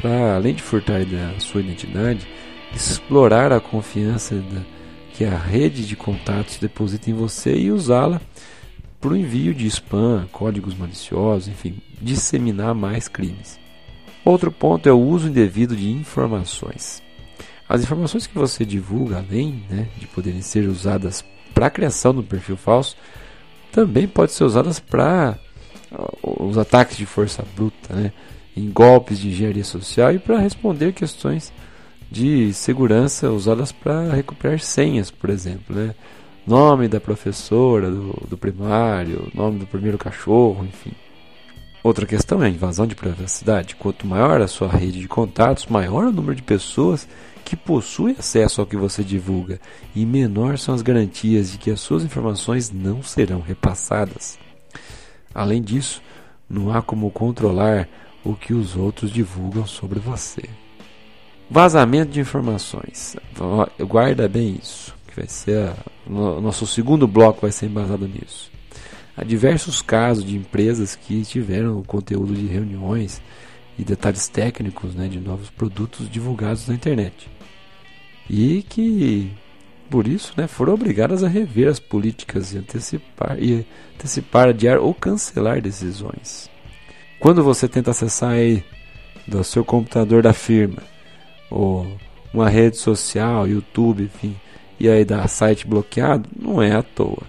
para, 0.01 0.37
além 0.37 0.55
de 0.55 0.63
furtar 0.63 1.01
a 1.01 1.41
sua 1.41 1.61
identidade, 1.61 2.27
explorar 2.75 3.53
a 3.53 3.61
confiança 3.61 4.35
da, 4.35 4.61
que 5.15 5.25
a 5.25 5.37
rede 5.37 5.87
de 5.87 5.97
contatos 5.97 6.59
deposita 6.59 7.09
em 7.09 7.15
você 7.15 7.55
e 7.57 7.71
usá-la 7.71 8.21
para 9.01 9.13
o 9.13 9.17
envio 9.17 9.55
de 9.55 9.67
spam, 9.67 10.27
códigos 10.33 10.75
maliciosos, 10.75 11.49
enfim, 11.49 11.77
disseminar 12.01 12.75
mais 12.75 13.07
crimes. 13.07 13.59
Outro 14.25 14.51
ponto 14.51 14.89
é 14.89 14.93
o 14.93 14.99
uso 14.99 15.29
indevido 15.29 15.77
de 15.77 15.91
informações. 15.91 17.03
As 17.68 17.83
informações 17.83 18.26
que 18.26 18.37
você 18.37 18.64
divulga, 18.64 19.18
além 19.18 19.64
né, 19.71 19.88
de 19.97 20.06
poderem 20.06 20.42
ser 20.42 20.68
usadas 20.68 21.25
para 21.54 21.66
a 21.66 21.71
criação 21.71 22.14
do 22.14 22.23
perfil 22.23 22.56
falso, 22.56 22.97
também 23.73 24.06
podem 24.06 24.35
ser 24.35 24.44
usadas 24.44 24.78
para 24.78 25.38
os 26.23 26.59
ataques 26.59 26.97
de 26.97 27.06
força 27.06 27.44
bruta, 27.56 27.94
né, 27.94 28.12
em 28.56 28.71
golpes 28.71 29.18
de 29.18 29.28
engenharia 29.28 29.64
social 29.64 30.12
e 30.12 30.18
para 30.18 30.38
responder 30.38 30.92
questões 30.92 31.52
de 32.11 32.52
segurança 32.52 33.30
usadas 33.30 33.73
para 33.73 34.12
recuperar 34.12 34.61
senhas, 34.61 35.11
por 35.11 35.30
exemplo, 35.30 35.75
né? 35.75 35.94
Nome 36.47 36.88
da 36.88 37.00
professora 37.00 37.90
do, 37.90 38.12
do 38.28 38.37
primário, 38.37 39.30
nome 39.35 39.59
do 39.59 39.66
primeiro 39.66 39.97
cachorro, 39.97 40.64
enfim. 40.64 40.92
Outra 41.83 42.06
questão 42.06 42.42
é 42.42 42.47
a 42.47 42.50
invasão 42.50 42.87
de 42.87 42.94
privacidade. 42.94 43.75
Quanto 43.76 44.06
maior 44.06 44.40
a 44.40 44.47
sua 44.47 44.68
rede 44.68 45.00
de 45.00 45.09
contatos, 45.09 45.66
maior 45.66 46.04
o 46.04 46.12
número 46.12 46.37
de 46.37 46.42
pessoas 46.42 47.09
que 47.45 47.57
possuem 47.57 48.17
acesso 48.19 48.61
ao 48.61 48.67
que 48.67 48.77
você 48.77 49.05
divulga 49.05 49.61
e 49.95 50.07
menor 50.07 50.59
são 50.59 50.75
as 50.75 50.83
garantias 50.83 51.53
de 51.53 51.59
que 51.59 51.71
as 51.71 51.81
suas 51.81 52.03
informações 52.03 52.71
não 52.71 53.03
serão 53.03 53.41
repassadas. 53.41 54.39
Além 55.35 55.63
disso, 55.63 56.03
não 56.49 56.73
há 56.73 56.81
como 56.81 57.11
controlar 57.11 57.89
o 58.25 58.35
que 58.35 58.55
os 58.55 58.77
outros 58.77 59.11
divulgam 59.11 59.67
sobre 59.67 59.99
você. 59.99 60.49
Vazamento 61.51 62.13
de 62.13 62.21
informações. 62.21 63.17
Guarda 63.79 64.29
bem 64.29 64.59
isso, 64.61 64.95
que 65.07 65.17
vai 65.17 65.29
ser 65.29 65.69
a, 65.69 65.77
nosso 66.07 66.67
segundo 66.67 67.07
bloco 67.07 67.43
vai 67.43 67.53
ser 67.53 67.67
embasado 67.67 68.09
nisso. 68.09 68.51
Há 69.17 69.23
diversos 69.23 69.81
casos 69.81 70.25
de 70.25 70.37
empresas 70.37 70.97
que 70.97 71.23
tiveram 71.23 71.79
o 71.79 71.85
conteúdo 71.85 72.35
de 72.35 72.47
reuniões 72.47 73.23
e 73.79 73.85
detalhes 73.85 74.29
técnicos 74.29 74.95
né, 74.95 75.09
de 75.09 75.21
novos 75.21 75.51
produtos 75.51 76.11
divulgados 76.11 76.69
na 76.69 76.75
internet. 76.75 77.29
E 78.28 78.62
que, 78.62 79.31
por 79.90 80.07
isso, 80.07 80.33
né, 80.37 80.47
foram 80.47 80.75
obrigadas 80.75 81.23
a 81.23 81.28
rever 81.28 81.69
as 81.69 81.78
políticas 81.78 82.52
e 82.52 82.59
antecipar, 82.59 83.37
e 83.38 83.66
antecipar, 83.95 84.49
adiar 84.49 84.78
ou 84.78 84.95
cancelar 84.95 85.61
decisões. 85.61 86.50
Quando 87.21 87.43
você 87.43 87.69
tenta 87.69 87.90
acessar 87.90 88.31
aí 88.31 88.64
do 89.26 89.43
seu 89.45 89.64
computador 89.64 90.23
da 90.23 90.33
firma 90.33 90.83
ou 91.50 91.87
uma 92.33 92.49
rede 92.49 92.76
social, 92.76 93.47
YouTube, 93.47 94.04
enfim, 94.04 94.37
e 94.78 94.88
aí 94.88 95.04
dá 95.04 95.26
site 95.28 95.66
bloqueado, 95.66 96.28
não 96.38 96.61
é 96.61 96.75
à 96.75 96.83
toa. 96.83 97.23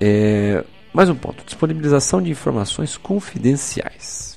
É, 0.00 0.64
mais 0.92 1.08
um 1.08 1.14
ponto: 1.14 1.44
disponibilização 1.44 2.20
de 2.20 2.30
informações 2.30 2.96
confidenciais. 2.96 4.33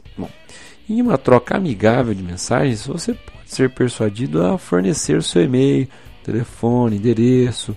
Em 0.89 1.01
uma 1.01 1.17
troca 1.17 1.57
amigável 1.57 2.13
de 2.13 2.23
mensagens, 2.23 2.87
você 2.87 3.13
pode 3.13 3.47
ser 3.47 3.69
persuadido 3.71 4.41
a 4.41 4.57
fornecer 4.57 5.21
seu 5.21 5.43
e-mail, 5.43 5.85
telefone, 6.23 6.95
endereço, 6.95 7.75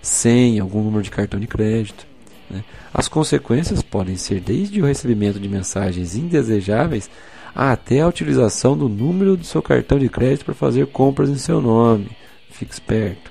senha, 0.00 0.62
algum 0.62 0.82
número 0.82 1.02
de 1.02 1.10
cartão 1.10 1.38
de 1.38 1.46
crédito. 1.46 2.06
Né? 2.48 2.64
As 2.94 3.08
consequências 3.08 3.82
podem 3.82 4.16
ser 4.16 4.40
desde 4.40 4.80
o 4.80 4.86
recebimento 4.86 5.38
de 5.38 5.50
mensagens 5.50 6.16
indesejáveis 6.16 7.10
até 7.54 8.00
a 8.00 8.08
utilização 8.08 8.74
do 8.76 8.88
número 8.88 9.36
do 9.36 9.44
seu 9.44 9.60
cartão 9.60 9.98
de 9.98 10.08
crédito 10.08 10.46
para 10.46 10.54
fazer 10.54 10.86
compras 10.86 11.28
em 11.28 11.36
seu 11.36 11.60
nome. 11.60 12.08
Fique 12.50 12.72
esperto. 12.72 13.30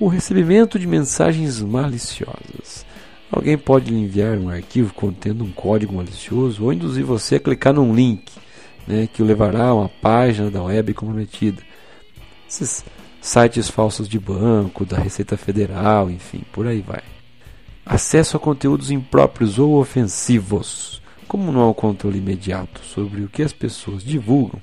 O 0.00 0.08
recebimento 0.08 0.78
de 0.78 0.86
mensagens 0.86 1.60
maliciosas. 1.60 2.86
Alguém 3.30 3.58
pode 3.58 3.90
lhe 3.90 4.00
enviar 4.00 4.38
um 4.38 4.48
arquivo 4.48 4.94
contendo 4.94 5.44
um 5.44 5.52
código 5.52 5.94
malicioso 5.94 6.64
ou 6.64 6.72
induzir 6.72 7.04
você 7.04 7.34
a 7.34 7.40
clicar 7.40 7.74
num 7.74 7.94
link 7.94 8.32
né, 8.86 9.08
que 9.12 9.22
o 9.22 9.26
levará 9.26 9.66
a 9.66 9.74
uma 9.74 9.88
página 9.88 10.50
da 10.50 10.62
web 10.62 10.94
comprometida. 10.94 11.62
Esses 12.48 12.84
sites 13.20 13.68
falsos 13.68 14.08
de 14.08 14.18
banco, 14.18 14.84
da 14.84 14.98
Receita 14.98 15.36
Federal, 15.36 16.10
enfim, 16.10 16.42
por 16.52 16.66
aí 16.66 16.80
vai. 16.80 17.02
Acesso 17.86 18.36
a 18.36 18.40
conteúdos 18.40 18.90
impróprios 18.90 19.58
ou 19.58 19.78
ofensivos. 19.80 21.00
Como 21.26 21.50
não 21.50 21.62
há 21.62 21.70
um 21.70 21.74
controle 21.74 22.18
imediato 22.18 22.80
sobre 22.84 23.22
o 23.22 23.28
que 23.28 23.42
as 23.42 23.52
pessoas 23.52 24.04
divulgam, 24.04 24.60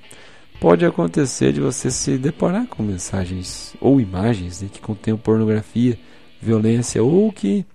pode 0.60 0.86
acontecer 0.86 1.54
de 1.54 1.62
você 1.62 1.90
se 1.90 2.18
deparar 2.18 2.68
com 2.68 2.84
mensagens 2.84 3.74
ou 3.82 4.00
imagens 4.00 4.62
né, 4.62 4.70
que 4.72 4.80
contenham 4.80 5.18
pornografia, 5.18 5.98
violência 6.42 7.02
ou 7.02 7.32
que 7.32 7.66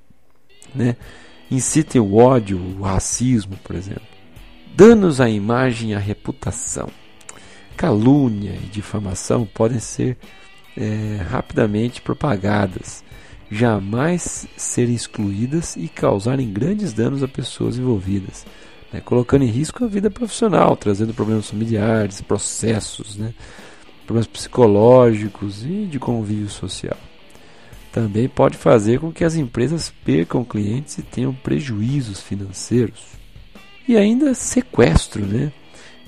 né, 0.74 0.96
incitem 1.50 2.00
o 2.00 2.16
ódio, 2.16 2.58
o 2.58 2.82
racismo, 2.82 3.56
por 3.64 3.74
exemplo. 3.74 4.13
Danos 4.74 5.20
à 5.20 5.28
imagem 5.28 5.90
e 5.90 5.94
à 5.94 5.98
reputação. 5.98 6.88
Calúnia 7.76 8.52
e 8.52 8.66
difamação 8.66 9.46
podem 9.46 9.78
ser 9.78 10.16
é, 10.76 11.20
rapidamente 11.28 12.00
propagadas, 12.00 13.04
jamais 13.50 14.46
serem 14.56 14.94
excluídas 14.94 15.76
e 15.76 15.88
causarem 15.88 16.52
grandes 16.52 16.92
danos 16.92 17.22
a 17.22 17.28
pessoas 17.28 17.78
envolvidas 17.78 18.44
né, 18.94 19.00
colocando 19.00 19.42
em 19.42 19.48
risco 19.48 19.84
a 19.84 19.88
vida 19.88 20.08
profissional, 20.08 20.76
trazendo 20.76 21.12
problemas 21.12 21.50
familiares, 21.50 22.20
processos, 22.20 23.16
né, 23.16 23.34
problemas 24.06 24.28
psicológicos 24.28 25.64
e 25.64 25.86
de 25.86 25.98
convívio 25.98 26.48
social. 26.48 26.96
Também 27.90 28.28
pode 28.28 28.56
fazer 28.56 29.00
com 29.00 29.12
que 29.12 29.24
as 29.24 29.34
empresas 29.34 29.92
percam 30.04 30.44
clientes 30.44 30.96
e 30.98 31.02
tenham 31.02 31.34
prejuízos 31.34 32.20
financeiros. 32.20 33.23
E 33.86 33.96
ainda 33.96 34.34
sequestro, 34.34 35.24
né? 35.24 35.52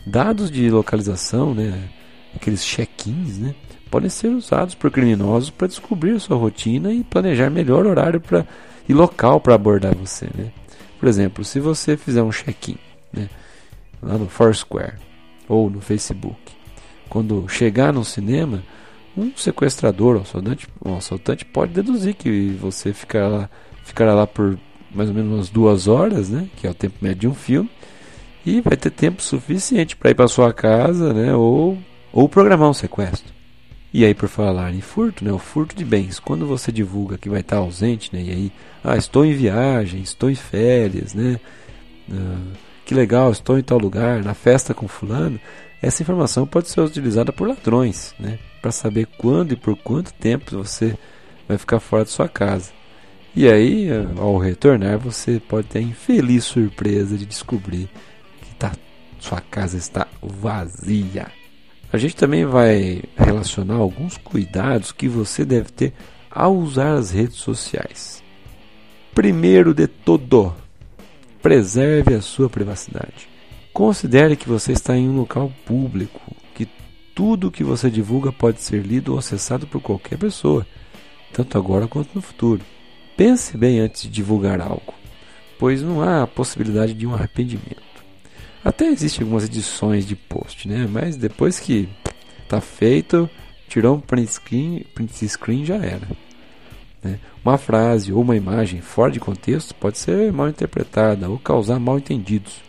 Dados 0.07 0.51
de 0.51 0.71
localização, 0.71 1.55
né? 1.55 1.91
aqueles 2.35 2.65
check-ins, 2.65 3.39
né? 3.39 3.55
podem 3.91 4.11
ser 4.11 4.29
usados 4.29 4.75
por 4.75 4.91
criminosos 4.91 5.51
para 5.51 5.67
descobrir 5.67 6.19
sua 6.21 6.37
rotina 6.37 6.93
e 6.93 7.03
planejar 7.03 7.49
melhor 7.51 7.87
horário 7.87 8.21
pra, 8.21 8.47
e 8.89 8.93
local 8.93 9.41
para 9.41 9.55
abordar 9.55 9.95
você. 9.95 10.29
Né? 10.35 10.53
Por 10.99 11.09
exemplo, 11.09 11.45
se 11.45 11.61
você 11.61 11.97
fizer 11.97 12.23
um 12.23 12.31
check-in 12.31 12.77
né, 13.13 13.29
lá 14.03 14.19
no 14.19 14.29
Foursquare 14.29 14.95
ou 15.49 15.71
no 15.71 15.81
Facebook, 15.81 16.39
quando 17.09 17.49
chegar 17.49 17.93
no 17.93 18.05
cinema, 18.05 18.63
um 19.17 19.35
sequestrador, 19.37 20.17
um 20.17 20.23
assaltante, 20.23 20.69
um 20.85 20.97
assaltante 20.97 21.45
pode 21.45 21.73
deduzir 21.73 22.15
que 22.15 22.51
você 22.61 22.93
ficará 22.93 23.29
lá, 23.29 23.51
ficará 23.85 24.15
lá 24.15 24.27
por 24.27 24.59
mais 24.97 25.09
ou 25.09 25.15
menos 25.15 25.33
umas 25.33 25.49
duas 25.49 25.87
horas, 25.87 26.31
né, 26.31 26.49
que 26.57 26.67
é 26.67 26.71
o 26.71 26.75
tempo 26.75 26.97
médio 27.01 27.21
de 27.21 27.29
um 27.29 27.35
filme, 27.35 27.71
e 28.45 28.61
vai 28.61 28.77
ter 28.77 28.91
tempo 28.91 29.23
suficiente 29.23 29.97
para 29.97 30.11
ir 30.11 30.15
para 30.15 30.29
sua 30.29 30.53
casa, 30.53 31.13
né, 31.13 31.35
ou, 31.35 31.79
ou 32.13 32.29
programar 32.29 32.71
um 32.71 32.75
sequestro. 32.75 33.35
E 33.93 34.05
aí, 34.05 34.15
por 34.15 34.29
falar 34.29 34.75
em 34.75 34.81
furto, 34.81 35.25
né, 35.25 35.33
o 35.33 35.39
furto 35.39 35.75
de 35.75 35.85
bens, 35.85 36.19
quando 36.19 36.47
você 36.47 36.71
divulga 36.73 37.19
que 37.19 37.29
vai 37.29 37.41
estar 37.41 37.59
ausente, 37.59 38.11
né, 38.13 38.23
e 38.23 38.31
aí, 38.31 38.53
ah, 38.83 38.97
estou 38.97 39.25
em 39.25 39.33
viagem, 39.33 40.01
estou 40.01 40.31
em 40.31 40.35
férias, 40.35 41.15
né, 41.15 41.39
ah, 42.11 42.57
que 42.85 42.95
legal, 42.95 43.33
estou 43.33 43.59
em 43.59 43.63
tal 43.63 43.79
lugar, 43.79 44.23
na 44.23 44.35
festa 44.35 44.73
com 44.73 44.89
fulano, 44.89 45.41
essa 45.83 46.03
informação 46.03 46.47
pode 46.47 46.69
ser 46.69 46.81
utilizada 46.81 47.33
por 47.33 47.49
ladrões, 47.49 48.15
né, 48.19 48.39
para 48.63 48.73
saber 48.73 49.07
quando 49.19 49.53
e 49.53 49.57
por 49.57 49.77
quanto 49.77 50.13
tempo 50.15 50.57
você 50.57 50.97
vai 51.49 51.59
ficar 51.59 51.81
fora 51.81 52.05
de 52.05 52.11
sua 52.11 52.29
casa. 52.29 52.71
E 53.37 53.47
aí, 53.47 53.89
ao 54.19 54.39
retornar, 54.39 54.99
você 54.99 55.39
pode 55.39 55.67
ter 55.67 55.81
a 55.81 55.83
infeliz 55.83 56.43
surpresa 56.45 57.19
de 57.19 57.27
descobrir 57.27 57.87
que 58.41 58.55
tá, 58.55 58.73
sua 59.21 59.43
casa 59.43 59.77
está 59.77 60.09
vazia. 60.23 61.27
A 61.93 61.99
gente 61.99 62.17
também 62.17 62.47
vai 62.47 63.03
relacionar 63.15 63.75
alguns 63.75 64.17
cuidados 64.17 64.91
que 64.91 65.07
você 65.07 65.45
deve 65.45 65.69
ter 65.71 65.93
ao 66.31 66.57
usar 66.57 66.95
as 66.95 67.11
redes 67.11 67.37
sociais. 67.37 68.25
Primeiro 69.15 69.75
de 69.75 69.87
todo, 69.87 70.55
preserve 71.43 72.15
a 72.15 72.23
sua 72.23 72.49
privacidade. 72.49 73.29
Considere 73.71 74.35
que 74.35 74.49
você 74.49 74.73
está 74.73 74.97
em 74.97 75.11
um 75.11 75.17
local 75.19 75.53
público, 75.67 76.35
que 76.55 76.67
tudo 77.15 77.51
que 77.51 77.63
você 77.63 77.91
divulga 77.91 78.33
pode 78.33 78.63
ser 78.63 78.81
lido 78.81 79.13
ou 79.13 79.19
acessado 79.19 79.67
por 79.67 79.83
qualquer 79.83 80.17
pessoa, 80.17 80.67
tanto 81.35 81.59
agora 81.59 81.87
quanto 81.87 82.15
no 82.15 82.23
futuro. 82.23 82.63
Pense 83.17 83.57
bem 83.57 83.81
antes 83.81 84.03
de 84.03 84.09
divulgar 84.11 84.61
algo, 84.61 84.93
pois 85.59 85.81
não 85.81 86.03
há 86.03 86.23
a 86.23 86.27
possibilidade 86.27 86.93
de 86.93 87.07
um 87.07 87.15
arrependimento. 87.15 87.83
Até 88.63 88.87
existem 88.87 89.23
algumas 89.23 89.45
edições 89.45 90.07
de 90.07 90.15
post, 90.15 90.69
né? 90.69 90.87
Mas 90.91 91.17
depois 91.17 91.59
que 91.59 91.89
tá 92.49 92.61
feito, 92.61 93.31
tirou 93.69 93.97
um 93.97 94.01
print 94.01 94.33
screen, 94.33 94.85
print 94.95 95.29
screen 95.29 95.65
já 95.65 95.77
era. 95.77 96.07
Né? 97.03 97.19
Uma 97.45 97.57
frase 97.57 98.13
ou 98.13 98.21
uma 98.21 98.37
imagem 98.37 98.81
fora 98.81 99.13
de 99.13 99.21
contexto 99.21 99.75
pode 99.77 99.99
ser 99.99 100.33
mal 100.33 100.49
interpretada 100.49 101.31
ou 101.31 101.39
causar 101.39 101.79
mal 101.79 101.99
entendidos. 101.99 102.61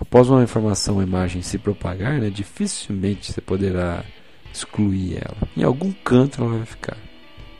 Após 0.00 0.30
uma 0.30 0.42
informação 0.42 0.96
ou 0.96 1.02
imagem 1.02 1.42
se 1.42 1.58
propagar, 1.58 2.20
né, 2.20 2.30
dificilmente 2.30 3.32
você 3.32 3.40
poderá 3.40 4.04
excluir 4.52 5.16
ela. 5.16 5.48
Em 5.56 5.62
algum 5.62 5.92
canto 5.92 6.42
ela 6.42 6.58
vai 6.58 6.66
ficar. 6.66 7.09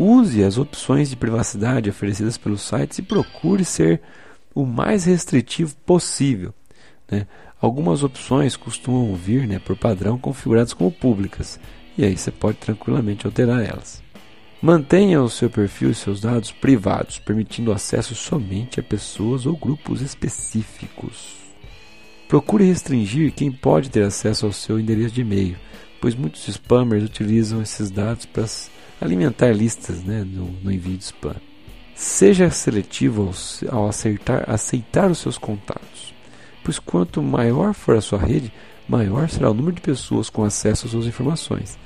Use 0.03 0.43
as 0.43 0.57
opções 0.57 1.11
de 1.11 1.17
privacidade 1.17 1.91
oferecidas 1.91 2.39
pelos 2.39 2.63
sites 2.63 2.99
e 2.99 3.03
procure 3.03 3.65
ser 3.65 4.01
o 4.55 4.65
mais 4.65 5.05
restritivo 5.05 5.77
possível 5.87 6.55
né? 7.11 7.27
Algumas 7.61 8.03
opções 8.03 8.57
costumam 8.57 9.15
vir 9.15 9.47
né, 9.47 9.59
por 9.59 9.77
padrão 9.77 10.17
configuradas 10.17 10.73
como 10.73 10.91
públicas, 10.91 11.59
e 11.99 12.05
aí 12.05 12.17
você 12.17 12.31
pode 12.31 12.59
tranquilamente 12.59 13.27
alterar 13.27 13.63
elas. 13.63 14.03
Mantenha 14.63 15.23
o 15.23 15.29
seu 15.29 15.51
perfil 15.51 15.91
e 15.91 15.95
seus 15.95 16.21
dados 16.21 16.53
privados, 16.53 17.19
permitindo 17.19 17.73
acesso 17.73 18.15
somente 18.15 18.79
a 18.79 18.83
pessoas 18.83 19.47
ou 19.47 19.57
grupos 19.57 20.01
específicos. 20.01 21.35
Procure 22.29 22.65
restringir 22.65 23.33
quem 23.33 23.51
pode 23.51 23.91
ter 23.91 24.05
acesso 24.05 24.47
ao 24.47 24.53
seu 24.53 24.79
endereço 24.79 25.15
de 25.15 25.23
e-mail, 25.23 25.57
pois 26.01 26.15
muitos 26.15 26.47
spammers 26.47 27.05
utilizam 27.05 27.61
esses 27.61 27.91
dados 27.91 28.27
para 28.27 28.47
alimentar 29.01 29.53
listas 29.53 30.03
né, 30.03 30.25
no, 30.25 30.47
no 30.63 30.71
envio 30.71 30.97
de 30.97 31.05
spam. 31.05 31.37
Seja 31.95 32.51
seletivo 32.51 33.33
ao, 33.69 33.79
ao 33.79 33.89
aceitar, 33.89 34.49
aceitar 34.49 35.11
os 35.11 35.19
seus 35.19 35.39
contatos, 35.39 36.15
pois 36.65 36.79
quanto 36.79 37.23
maior 37.23 37.75
for 37.75 37.97
a 37.97 38.01
sua 38.01 38.19
rede, 38.19 38.53
maior 38.89 39.29
será 39.29 39.51
o 39.51 39.55
número 39.55 39.77
de 39.77 39.83
pessoas 39.83 40.29
com 40.29 40.45
acesso 40.45 40.87
às 40.87 40.93
suas 40.93 41.07
informações. 41.07 41.79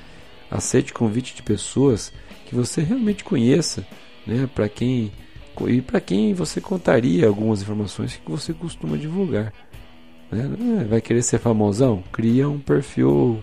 Aceite 0.51 0.93
convite 0.93 1.35
de 1.35 1.43
pessoas 1.43 2.13
que 2.47 2.55
você 2.55 2.83
realmente 2.83 3.25
conheça, 3.25 3.87
né, 4.27 4.49
para 4.55 4.69
quem 4.69 5.13
e 5.69 5.81
para 5.81 6.01
quem 6.01 6.35
você 6.35 6.61
contaria 6.61 7.29
algumas 7.29 7.63
informações 7.63 8.17
que 8.17 8.31
você 8.31 8.53
costuma 8.53 8.97
divulgar. 8.97 9.53
Né? 10.31 10.85
Vai 10.89 11.01
querer 11.01 11.23
ser 11.23 11.39
famosão? 11.39 12.03
Cria 12.13 12.49
um 12.49 12.59
perfil 12.59 13.43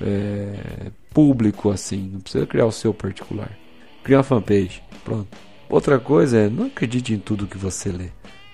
é, 0.00 0.90
público 1.14 1.70
assim, 1.70 2.10
não 2.12 2.20
precisa 2.20 2.44
criar 2.44 2.66
o 2.66 2.72
seu 2.72 2.92
particular. 2.92 3.56
Cria 4.02 4.18
uma 4.18 4.24
fanpage, 4.24 4.82
pronto. 5.04 5.28
Outra 5.70 5.98
coisa 5.98 6.38
é 6.38 6.50
não 6.50 6.66
acredite 6.66 7.14
em 7.14 7.18
tudo 7.18 7.46
que 7.46 7.56
você 7.56 7.90
lê. 7.90 8.10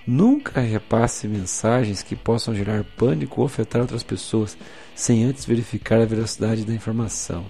Nunca 0.07 0.61
repasse 0.61 1.27
mensagens 1.27 2.01
que 2.01 2.15
possam 2.15 2.55
gerar 2.55 2.83
pânico 2.83 3.41
ou 3.41 3.47
afetar 3.47 3.81
outras 3.81 4.03
pessoas 4.03 4.57
sem 4.95 5.23
antes 5.23 5.45
verificar 5.45 5.99
a 5.99 6.05
veracidade 6.05 6.63
da 6.63 6.73
informação. 6.73 7.45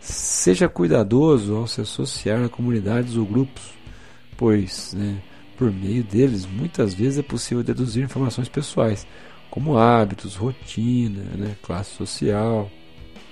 Seja 0.00 0.68
cuidadoso 0.68 1.56
ao 1.56 1.66
se 1.66 1.80
associar 1.80 2.44
a 2.44 2.48
comunidades 2.48 3.16
ou 3.16 3.26
grupos, 3.26 3.70
pois, 4.36 4.94
né, 4.94 5.20
por 5.56 5.72
meio 5.72 6.04
deles, 6.04 6.46
muitas 6.46 6.94
vezes 6.94 7.18
é 7.18 7.22
possível 7.22 7.64
deduzir 7.64 8.04
informações 8.04 8.48
pessoais, 8.48 9.06
como 9.50 9.76
hábitos, 9.76 10.36
rotina, 10.36 11.24
né, 11.36 11.56
classe 11.62 11.90
social. 11.90 12.70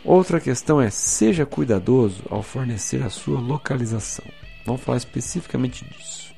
Outra 0.04 0.38
questão 0.38 0.80
é: 0.80 0.90
seja 0.90 1.46
cuidadoso 1.46 2.22
ao 2.28 2.42
fornecer 2.42 3.02
a 3.02 3.08
sua 3.08 3.40
localização. 3.40 4.24
Vamos 4.66 4.82
falar 4.82 4.98
especificamente 4.98 5.84
disso. 5.84 6.34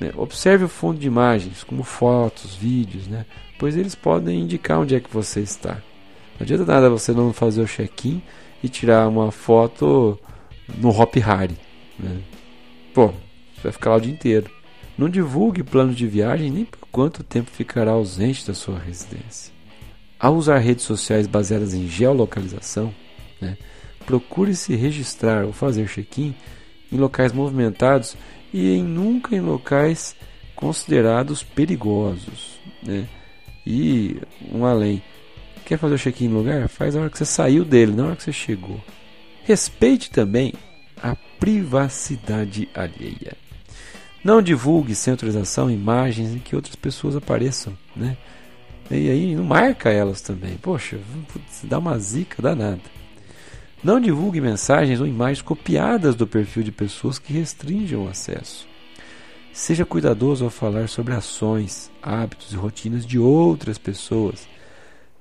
Né, 0.00 0.12
observe 0.16 0.64
o 0.64 0.68
fundo 0.68 0.98
de 0.98 1.06
imagens, 1.06 1.62
como 1.62 1.84
fotos, 1.84 2.56
vídeos, 2.56 3.06
né, 3.06 3.24
pois 3.58 3.76
eles 3.76 3.94
podem 3.94 4.40
indicar 4.40 4.80
onde 4.80 4.96
é 4.96 5.00
que 5.00 5.12
você 5.12 5.40
está. 5.40 5.74
Não 5.74 6.44
adianta 6.44 6.64
nada 6.64 6.90
você 6.90 7.12
não 7.12 7.32
fazer 7.32 7.62
o 7.62 7.66
check-in 7.66 8.20
e 8.62 8.68
tirar 8.68 9.06
uma 9.08 9.30
foto 9.30 10.18
no 10.78 10.88
Hop 10.88 11.14
Harry. 11.16 11.56
Né? 11.98 12.20
Pô, 12.92 13.08
você 13.08 13.62
vai 13.62 13.72
ficar 13.72 13.90
lá 13.90 13.96
o 13.96 14.00
dia 14.00 14.12
inteiro. 14.12 14.50
Não 14.98 15.08
divulgue 15.08 15.62
planos 15.62 15.96
de 15.96 16.06
viagem 16.06 16.50
nem 16.50 16.64
por 16.64 16.80
quanto 16.90 17.22
tempo 17.22 17.50
ficará 17.50 17.92
ausente 17.92 18.46
da 18.46 18.54
sua 18.54 18.78
residência. 18.78 19.52
Ao 20.22 20.36
usar 20.36 20.58
redes 20.58 20.84
sociais 20.84 21.26
baseadas 21.26 21.74
em 21.74 21.88
geolocalização, 21.88 22.94
né, 23.40 23.58
procure 24.06 24.54
se 24.54 24.76
registrar 24.76 25.44
ou 25.44 25.52
fazer 25.52 25.88
check-in 25.88 26.32
em 26.92 26.96
locais 26.96 27.32
movimentados 27.32 28.16
e 28.54 28.70
em, 28.70 28.84
nunca 28.84 29.34
em 29.34 29.40
locais 29.40 30.14
considerados 30.54 31.42
perigosos. 31.42 32.60
Né? 32.84 33.08
E 33.66 34.16
um 34.52 34.64
além, 34.64 35.02
quer 35.64 35.76
fazer 35.76 35.96
o 35.96 35.98
check-in 35.98 36.28
no 36.28 36.38
lugar? 36.38 36.68
Faz 36.68 36.94
na 36.94 37.00
hora 37.00 37.10
que 37.10 37.18
você 37.18 37.24
saiu 37.24 37.64
dele, 37.64 37.90
na 37.90 38.04
hora 38.04 38.16
que 38.16 38.22
você 38.22 38.32
chegou. 38.32 38.80
Respeite 39.42 40.08
também 40.08 40.54
a 41.02 41.16
privacidade 41.40 42.68
alheia. 42.72 43.36
Não 44.22 44.40
divulgue 44.40 44.94
sem 44.94 45.10
autorização 45.10 45.68
imagens 45.68 46.32
em 46.32 46.38
que 46.38 46.54
outras 46.54 46.76
pessoas 46.76 47.16
apareçam, 47.16 47.76
né? 47.96 48.16
E 48.98 49.10
aí 49.10 49.34
não 49.34 49.44
marca 49.44 49.90
elas 49.90 50.20
também. 50.20 50.56
Poxa, 50.56 50.98
dá 51.64 51.78
uma 51.78 51.98
zica 51.98 52.42
danada. 52.42 52.80
Não 53.82 54.00
divulgue 54.00 54.40
mensagens 54.40 55.00
ou 55.00 55.06
imagens 55.06 55.42
copiadas 55.42 56.14
do 56.14 56.26
perfil 56.26 56.62
de 56.62 56.70
pessoas 56.70 57.18
que 57.18 57.32
restringam 57.32 58.04
o 58.04 58.08
acesso. 58.08 58.68
Seja 59.52 59.84
cuidadoso 59.84 60.44
ao 60.44 60.50
falar 60.50 60.88
sobre 60.88 61.14
ações, 61.14 61.90
hábitos 62.02 62.52
e 62.52 62.56
rotinas 62.56 63.04
de 63.04 63.18
outras 63.18 63.78
pessoas. 63.78 64.46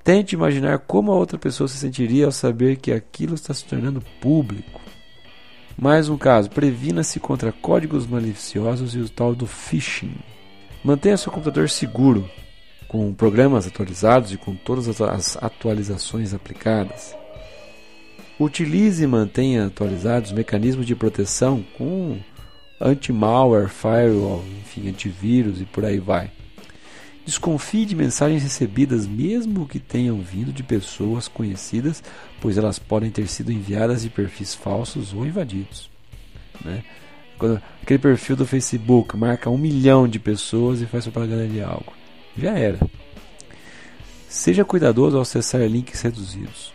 Tente 0.03 0.35
imaginar 0.35 0.79
como 0.79 1.11
a 1.11 1.15
outra 1.15 1.37
pessoa 1.37 1.67
se 1.67 1.77
sentiria 1.77 2.25
ao 2.25 2.31
saber 2.31 2.77
que 2.77 2.91
aquilo 2.91 3.35
está 3.35 3.53
se 3.53 3.65
tornando 3.65 4.01
público. 4.19 4.81
Mais 5.77 6.09
um 6.09 6.17
caso, 6.17 6.49
previna-se 6.49 7.19
contra 7.19 7.51
códigos 7.51 8.05
maliciosos 8.05 8.95
e 8.95 8.99
o 8.99 9.09
tal 9.09 9.33
do 9.33 9.47
phishing. 9.47 10.15
Mantenha 10.83 11.17
seu 11.17 11.31
computador 11.31 11.69
seguro, 11.69 12.29
com 12.91 13.13
programas 13.13 13.65
atualizados 13.65 14.33
e 14.33 14.37
com 14.37 14.53
todas 14.53 14.99
as 14.99 15.37
atualizações 15.41 16.33
aplicadas. 16.33 17.15
Utilize 18.37 19.01
e 19.01 19.07
mantenha 19.07 19.67
atualizados 19.67 20.33
mecanismos 20.33 20.85
de 20.85 20.93
proteção 20.93 21.63
com 21.77 22.19
anti-malware, 22.81 23.69
firewall, 23.69 24.43
enfim, 24.59 24.89
antivírus 24.89 25.61
e 25.61 25.63
por 25.63 25.85
aí 25.85 25.99
vai. 25.99 26.31
Desconfie 27.25 27.85
de 27.85 27.95
mensagens 27.95 28.43
recebidas, 28.43 29.07
mesmo 29.07 29.65
que 29.65 29.79
tenham 29.79 30.19
vindo 30.19 30.51
de 30.51 30.61
pessoas 30.61 31.29
conhecidas, 31.29 32.03
pois 32.41 32.57
elas 32.57 32.77
podem 32.77 33.09
ter 33.09 33.29
sido 33.29 33.53
enviadas 33.53 34.01
de 34.01 34.09
perfis 34.09 34.53
falsos 34.53 35.13
ou 35.13 35.25
invadidos. 35.25 35.89
Né? 36.65 36.83
Quando 37.39 37.61
aquele 37.81 37.99
perfil 37.99 38.35
do 38.35 38.45
Facebook 38.45 39.15
marca 39.15 39.49
um 39.49 39.57
milhão 39.57 40.09
de 40.09 40.19
pessoas 40.19 40.81
e 40.81 40.85
faz 40.85 41.05
propaganda 41.05 41.47
de 41.47 41.61
algo, 41.61 42.00
já 42.37 42.57
era. 42.57 42.79
Seja 44.27 44.63
cuidadoso 44.63 45.17
ao 45.17 45.23
acessar 45.23 45.61
links 45.61 46.01
reduzidos. 46.01 46.73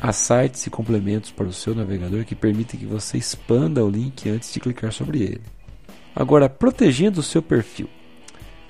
Há 0.00 0.12
sites 0.12 0.66
e 0.66 0.70
complementos 0.70 1.30
para 1.30 1.46
o 1.46 1.52
seu 1.52 1.74
navegador 1.74 2.24
que 2.24 2.34
permitem 2.34 2.78
que 2.78 2.86
você 2.86 3.18
expanda 3.18 3.84
o 3.84 3.90
link 3.90 4.28
antes 4.28 4.52
de 4.52 4.60
clicar 4.60 4.92
sobre 4.92 5.22
ele. 5.22 5.42
Agora, 6.14 6.48
protegendo 6.48 7.20
o 7.20 7.22
seu 7.22 7.42
perfil. 7.42 7.88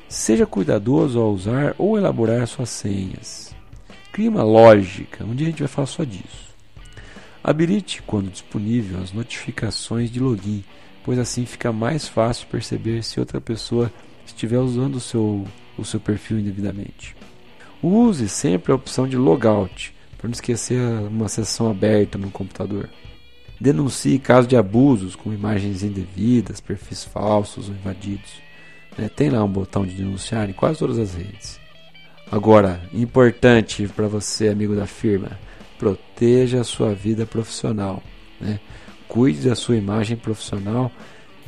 Seja 0.09 0.47
cuidadoso 0.47 1.21
ao 1.21 1.33
usar 1.33 1.75
ou 1.77 1.99
elaborar 1.99 2.47
suas 2.47 2.71
senhas. 2.71 3.55
Crie 4.11 4.29
uma 4.29 4.43
lógica, 4.43 5.25
um 5.25 5.35
dia 5.35 5.47
a 5.47 5.51
gente 5.51 5.61
vai 5.61 5.69
falar 5.69 5.87
só 5.87 6.03
disso. 6.03 6.49
Habilite, 7.45 8.03
quando 8.03 8.31
disponível, 8.31 9.01
as 9.03 9.13
notificações 9.13 10.11
de 10.11 10.19
login, 10.19 10.65
pois 11.05 11.19
assim 11.19 11.47
fica 11.47 11.73
mais 11.73 12.09
fácil 12.09 12.47
perceber 12.49 13.03
se 13.03 13.21
outra 13.21 13.41
pessoa 13.41 13.93
estiver 14.27 14.59
usando 14.59 14.97
o 14.97 15.01
seu, 15.01 15.47
o 15.79 15.85
seu 15.85 16.01
perfil 16.01 16.39
indevidamente. 16.39 17.17
Use 17.83 18.29
sempre 18.29 18.73
a 18.73 18.75
opção 18.75 19.07
de 19.07 19.17
logout, 19.17 19.95
para 20.17 20.29
não 20.29 20.33
esquecer 20.33 20.81
uma 20.81 21.29
sessão 21.29 21.71
aberta 21.71 22.19
no 22.19 22.31
computador. 22.31 22.91
Denuncie 23.61 24.19
casos 24.19 24.49
de 24.49 24.57
abusos, 24.57 25.17
como 25.17 25.35
imagens 25.35 25.83
indevidas, 25.83 26.61
perfis 26.61 27.05
falsos 27.05 27.69
ou 27.69 27.75
invadidos. 27.75 28.41
Né? 28.97 29.09
Tem 29.09 29.31
lá 29.31 29.43
um 29.43 29.49
botão 29.49 29.87
de 29.87 29.95
denunciar 29.95 30.51
em 30.51 30.53
quase 30.53 30.79
todas 30.79 30.99
as 30.99 31.15
redes. 31.15 31.61
Agora, 32.31 32.81
importante 32.93 33.89
para 33.89 34.07
você, 34.07 34.49
amigo 34.49 34.77
da 34.77 34.87
firma, 34.87 35.39
proteja 35.79 36.61
a 36.61 36.65
sua 36.65 36.93
vida 36.93 37.25
profissional. 37.25 38.03
Né? 38.41 38.61
Cuide 39.07 39.49
da 39.49 39.55
sua 39.55 39.77
imagem 39.77 40.17
profissional 40.17 40.93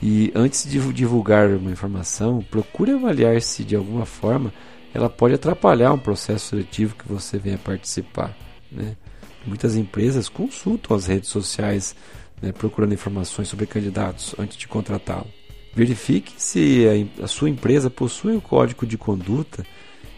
e 0.03 0.33
antes 0.35 0.65
de 0.65 0.81
divulgar 0.93 1.49
uma 1.51 1.71
informação, 1.71 2.43
procure 2.51 2.93
avaliar 2.93 3.41
se 3.43 3.65
de 3.65 3.77
alguma 3.77 4.07
forma 4.07 4.53
ela 4.95 5.11
pode 5.11 5.35
atrapalhar 5.35 5.93
um 5.93 5.99
processo 5.99 6.49
seletivo 6.49 6.97
que 6.97 7.07
você 7.07 7.39
venha 7.39 7.59
participar. 7.59 8.37
Né? 8.73 8.97
Muitas 9.47 9.77
empresas 9.77 10.29
consultam 10.29 10.97
as 10.97 11.07
redes 11.07 11.29
sociais 11.29 11.95
né, 12.41 12.51
procurando 12.53 12.95
informações 12.95 13.49
sobre 13.49 13.67
candidatos 13.67 14.35
antes 14.39 14.57
de 14.57 14.67
contratá-lo. 14.67 15.29
Verifique 15.75 16.35
se 16.37 17.11
a, 17.21 17.25
a, 17.25 17.29
sua 17.29 17.49
empresa 17.49 17.89
possui 17.89 18.35
um 18.35 18.41
código 18.41 18.87
de 18.87 18.99
conduta 18.99 19.65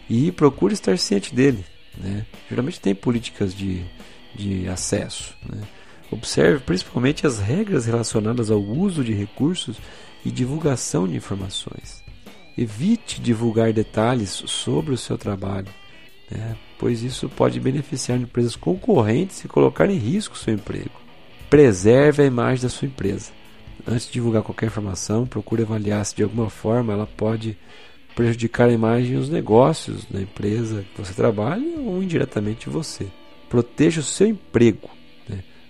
e 0.09 0.31
procure 0.31 0.73
estar 0.73 0.97
ciente 0.97 1.35
dele. 1.35 1.63
Né? 1.97 2.25
Geralmente 2.49 2.79
tem 2.79 2.95
políticas 2.95 3.53
de, 3.53 3.85
de 4.33 4.67
acesso. 4.67 5.35
Né? 5.47 5.61
Observe 6.11 6.59
principalmente 6.59 7.25
as 7.25 7.39
regras 7.39 7.85
relacionadas 7.85 8.51
ao 8.51 8.61
uso 8.61 9.03
de 9.03 9.13
recursos 9.13 9.77
e 10.23 10.31
divulgação 10.31 11.07
de 11.07 11.15
informações. 11.15 12.03
Evite 12.57 13.19
divulgar 13.19 13.73
detalhes 13.73 14.29
sobre 14.29 14.93
o 14.93 14.97
seu 14.97 15.17
trabalho, 15.17 15.69
né? 16.29 16.55
pois 16.77 17.01
isso 17.01 17.27
pode 17.27 17.59
beneficiar 17.59 18.19
empresas 18.19 18.55
concorrentes 18.55 19.43
e 19.43 19.47
colocar 19.47 19.89
em 19.89 19.97
risco 19.97 20.37
seu 20.37 20.53
emprego. 20.53 21.01
Preserve 21.49 22.21
a 22.21 22.25
imagem 22.25 22.63
da 22.63 22.69
sua 22.69 22.87
empresa 22.87 23.31
antes 23.87 24.07
de 24.07 24.13
divulgar 24.13 24.43
qualquer 24.43 24.67
informação, 24.67 25.25
procure 25.25 25.63
avaliar 25.63 26.05
se 26.05 26.15
de 26.15 26.23
alguma 26.23 26.49
forma 26.49 26.93
ela 26.93 27.07
pode 27.07 27.57
prejudicar 28.15 28.69
a 28.69 28.73
imagem 28.73 29.13
e 29.13 29.17
os 29.17 29.29
negócios 29.29 30.05
da 30.05 30.21
empresa 30.21 30.85
que 30.93 31.01
você 31.01 31.13
trabalha 31.13 31.79
ou 31.79 32.01
indiretamente 32.01 32.69
você. 32.69 33.07
Proteja 33.49 34.01
o 34.01 34.03
seu 34.03 34.27
emprego. 34.27 34.89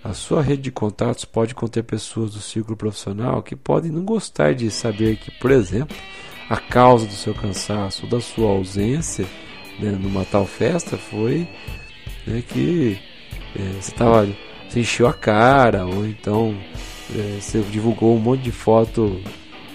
A 0.04 0.13
sua 0.13 0.42
rede 0.42 0.63
de 0.63 0.72
contatos 0.72 1.24
pode 1.24 1.56
conter 1.56 1.82
pessoas 1.84 2.34
do 2.34 2.42
círculo 2.42 2.76
profissional 2.76 3.42
que 3.42 3.56
podem 3.56 3.89
não 3.89 4.04
gostar 4.04 4.54
de 4.54 4.70
saber 4.70 5.16
que, 5.16 5.32
por 5.32 5.50
exemplo, 5.50 5.96
a 6.50 6.58
causa 6.58 7.06
do 7.06 7.13
seu 7.13 7.34
cansaço 7.34 8.04
ou 8.04 8.10
da 8.10 8.20
sua 8.20 8.50
ausência 8.50 9.26
né, 9.80 9.92
numa 9.92 10.26
tal 10.26 10.46
festa 10.46 10.98
foi 10.98 11.48
né, 12.28 12.44
que 12.46 13.00
é, 13.56 13.82
você 13.82 13.92
tava, 13.94 14.28
você 14.68 14.82
encheu 14.82 15.08
a 15.08 15.13
cara 15.13 15.86
ou 15.86 16.06
então 16.06 16.54
é, 17.16 17.39
você 17.39 17.62
divulgou 17.62 18.16
um 18.16 18.20
monte 18.20 18.42
de 18.42 18.52
foto 18.52 19.22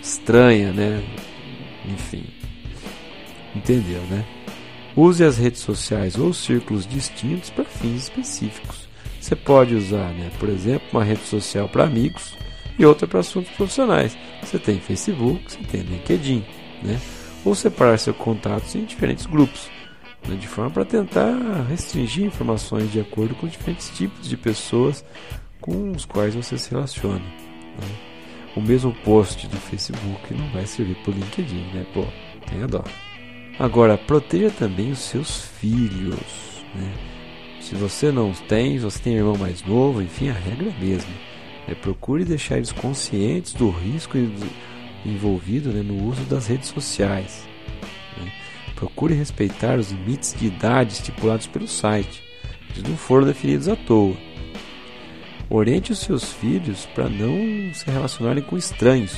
estranha, 0.03 0.73
né? 0.73 1.03
Enfim, 1.87 2.25
entendeu, 3.55 4.03
né? 4.11 4.27
Use 4.95 5.25
as 5.25 5.39
redes 5.39 5.61
sociais 5.61 6.19
ou 6.19 6.35
círculos 6.35 6.87
distintos 6.87 7.51
para 7.51 7.65
fins 7.65 8.05
específicos. 8.05 8.88
Você 9.29 9.37
pode 9.37 9.75
usar, 9.75 10.11
né, 10.15 10.31
por 10.41 10.49
exemplo, 10.49 10.89
uma 10.91 11.05
rede 11.05 11.21
social 11.21 11.69
para 11.69 11.85
amigos 11.85 12.35
e 12.79 12.87
outra 12.87 13.07
para 13.07 13.21
assuntos 13.21 13.51
profissionais. 13.51 14.17
Você 14.43 14.59
tem 14.59 14.81
Facebook, 14.81 15.53
você 15.53 15.59
tem 15.65 15.83
LinkedIn, 15.83 16.43
né? 16.83 16.99
Ou 17.45 17.55
separar 17.55 17.99
seus 17.99 18.17
contatos 18.17 18.75
em 18.75 18.87
diferentes 18.87 19.27
grupos, 19.27 19.69
né, 20.27 20.35
de 20.35 20.49
forma 20.49 20.71
para 20.71 20.87
tentar 20.87 21.37
restringir 21.69 22.25
informações 22.25 22.91
de 22.91 23.01
acordo 23.01 23.35
com 23.35 23.47
diferentes 23.47 23.91
tipos 23.91 24.27
de 24.27 24.35
pessoas 24.35 25.05
com 25.61 25.91
os 25.91 26.07
quais 26.07 26.35
você 26.35 26.57
se 26.57 26.71
relaciona. 26.71 27.19
Né? 27.19 27.87
O 28.57 28.63
mesmo 28.63 28.95
post 29.05 29.47
do 29.47 29.59
Facebook 29.59 30.33
não 30.33 30.49
vai 30.53 30.65
servir 30.65 30.97
para 31.03 31.11
o 31.11 31.15
LinkedIn, 31.15 31.71
né? 31.75 31.85
Pô, 31.93 32.07
tenha 32.49 32.67
dó. 32.67 32.83
Agora, 33.59 33.99
proteja 33.99 34.51
também 34.51 34.91
os 34.91 35.01
seus 35.01 35.43
filhos, 35.61 36.65
né? 36.75 37.18
Se 37.69 37.75
você 37.75 38.11
não 38.11 38.33
tem, 38.33 38.79
se 38.79 38.85
você 38.85 38.99
tem 38.99 39.17
irmão 39.17 39.37
mais 39.37 39.63
novo, 39.63 40.01
enfim, 40.01 40.31
a 40.31 40.33
regra 40.33 40.71
é 40.71 40.73
a 40.75 40.81
mesma. 40.83 41.13
É, 41.69 41.75
procure 41.75 42.25
deixar 42.25 42.57
eles 42.57 42.73
conscientes 42.73 43.53
do 43.53 43.69
risco 43.69 44.17
envolvido 45.05 45.69
né, 45.69 45.83
no 45.83 46.03
uso 46.09 46.23
das 46.23 46.47
redes 46.47 46.71
sociais. 46.71 47.47
Né? 48.17 48.33
Procure 48.75 49.13
respeitar 49.13 49.79
os 49.79 49.91
limites 49.91 50.35
de 50.35 50.47
idade 50.47 50.95
estipulados 50.95 51.47
pelo 51.47 51.69
site, 51.69 52.23
eles 52.71 52.89
não 52.89 52.97
foram 52.97 53.27
definidos 53.27 53.69
à 53.69 53.77
toa. 53.77 54.17
Oriente 55.51 55.93
os 55.93 55.99
seus 55.99 56.33
filhos 56.33 56.87
para 56.95 57.11
não 57.11 57.75
se 57.75 57.85
relacionarem 57.85 58.43
com 58.43 58.57
estranhos 58.57 59.15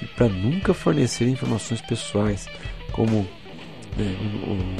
e 0.00 0.06
para 0.06 0.28
nunca 0.28 0.72
fornecer 0.72 1.26
informações 1.26 1.80
pessoais, 1.80 2.48
como 2.92 3.26
né, 3.96 4.16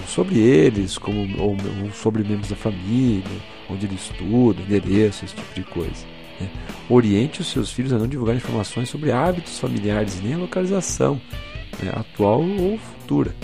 sobre 0.06 0.38
eles, 0.38 0.98
como 0.98 1.20
ou, 1.40 1.56
sobre 1.92 2.22
membros 2.22 2.50
da 2.50 2.56
família, 2.56 3.24
onde 3.68 3.86
ele 3.86 3.94
estuda, 3.94 4.60
endereço, 4.62 5.24
esse 5.24 5.34
tipo 5.34 5.54
de 5.54 5.62
coisa. 5.64 6.06
Né? 6.40 6.48
Oriente 6.88 7.40
os 7.40 7.48
seus 7.48 7.72
filhos 7.72 7.92
a 7.92 7.98
não 7.98 8.08
divulgar 8.08 8.36
informações 8.36 8.88
sobre 8.88 9.12
hábitos 9.12 9.58
familiares 9.58 10.20
nem 10.20 10.34
a 10.34 10.38
localização 10.38 11.20
né, 11.82 11.90
atual 11.94 12.42
ou 12.42 12.78
futura. 12.78 13.34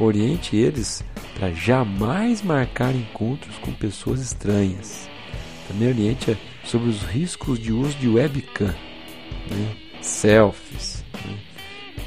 Oriente 0.00 0.56
eles 0.56 1.04
para 1.36 1.52
jamais 1.52 2.42
marcar 2.42 2.94
encontros 2.94 3.56
com 3.58 3.72
pessoas 3.72 4.20
estranhas. 4.20 5.08
Também 5.66 5.88
oriente 5.88 6.36
sobre 6.64 6.88
os 6.88 7.02
riscos 7.02 7.58
de 7.58 7.72
uso 7.72 7.96
de 7.98 8.08
webcam, 8.08 8.74
né, 9.50 9.76
selfies. 10.00 11.04
Né, 11.24 11.38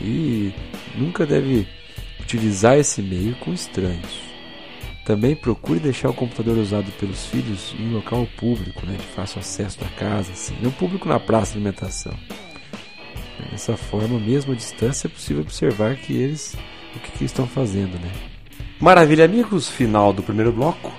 e 0.01 0.53
nunca 0.95 1.25
deve 1.25 1.67
utilizar 2.31 2.77
esse 2.77 3.01
meio 3.01 3.35
com 3.35 3.53
estranhos. 3.53 4.21
Também 5.05 5.35
procure 5.35 5.79
deixar 5.79 6.09
o 6.09 6.13
computador 6.13 6.57
usado 6.57 6.89
pelos 6.93 7.25
filhos 7.25 7.75
em 7.77 7.89
um 7.89 7.93
local 7.93 8.25
público, 8.37 8.85
né, 8.85 8.95
de 8.97 9.05
fácil 9.07 9.39
acesso 9.39 9.79
da 9.79 9.87
casa, 9.87 10.31
assim, 10.31 10.55
não 10.61 10.71
público 10.71 11.09
na 11.09 11.19
praça 11.19 11.51
de 11.51 11.57
alimentação. 11.57 12.13
Dessa 13.51 13.75
forma, 13.75 14.19
mesmo 14.19 14.53
à 14.53 14.55
distância, 14.55 15.07
é 15.07 15.09
possível 15.09 15.41
observar 15.41 15.95
que 15.95 16.13
eles 16.13 16.55
o 16.95 16.99
que, 16.99 17.11
que 17.11 17.25
estão 17.25 17.47
fazendo, 17.47 17.99
né? 17.99 18.11
Maravilha, 18.79 19.25
amigos! 19.25 19.67
Final 19.69 20.13
do 20.13 20.21
primeiro 20.21 20.51
bloco. 20.51 20.91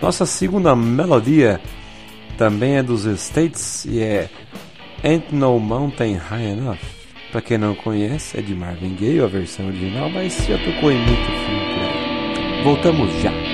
Nossa 0.00 0.24
segunda 0.24 0.74
melodia 0.74 1.60
também 2.38 2.78
é 2.78 2.82
dos 2.82 3.04
States 3.04 3.84
e 3.84 4.00
é 4.00 4.30
Ain't 5.02 5.34
No 5.34 5.58
Mountain 5.58 6.14
High 6.14 6.52
Enough. 6.52 6.99
Pra 7.30 7.40
quem 7.40 7.58
não 7.58 7.76
conhece, 7.76 8.38
é 8.38 8.42
de 8.42 8.54
Marvin 8.54 8.96
Gaye, 8.96 9.20
a 9.20 9.26
versão 9.26 9.68
original, 9.68 10.10
mas 10.10 10.36
já 10.46 10.58
tocou 10.58 10.90
em 10.90 10.98
muito 10.98 11.26
filme 11.26 11.74
por 11.74 11.82
aí. 11.82 12.64
Voltamos 12.64 13.22
já! 13.22 13.49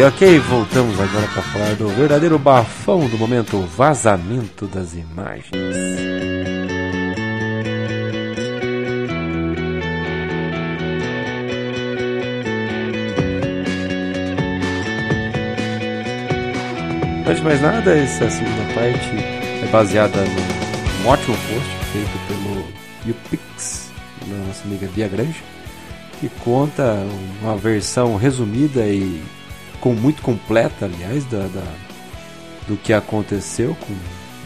Ok, 0.00 0.38
voltamos 0.40 0.98
agora 0.98 1.28
para 1.28 1.42
falar 1.42 1.74
do 1.74 1.86
verdadeiro 1.88 2.38
bafão 2.38 3.06
do 3.08 3.18
momento, 3.18 3.58
o 3.58 3.66
vazamento 3.66 4.66
das 4.66 4.94
imagens. 4.94 5.52
Antes 17.26 17.36
de 17.36 17.42
mais 17.42 17.60
nada, 17.60 17.94
essa 17.94 18.30
segunda 18.30 18.74
parte 18.74 19.10
é 19.62 19.68
baseada 19.70 20.18
num 20.24 21.08
ótimo 21.08 21.36
post 21.36 21.76
feito 21.92 22.18
pelo 22.28 22.64
YouPix, 23.06 23.90
da 24.26 24.36
nossa 24.46 24.64
amiga 24.64 24.88
Bia 24.94 25.08
Grande 25.08 25.42
que 26.22 26.28
conta 26.44 27.04
uma 27.42 27.56
versão 27.56 28.16
resumida 28.16 28.86
e 28.86 29.20
com 29.82 29.94
muito 29.94 30.22
completa, 30.22 30.86
aliás, 30.86 31.24
da, 31.24 31.48
da 31.48 31.64
do 32.68 32.76
que 32.76 32.92
aconteceu, 32.92 33.74
com, 33.74 33.92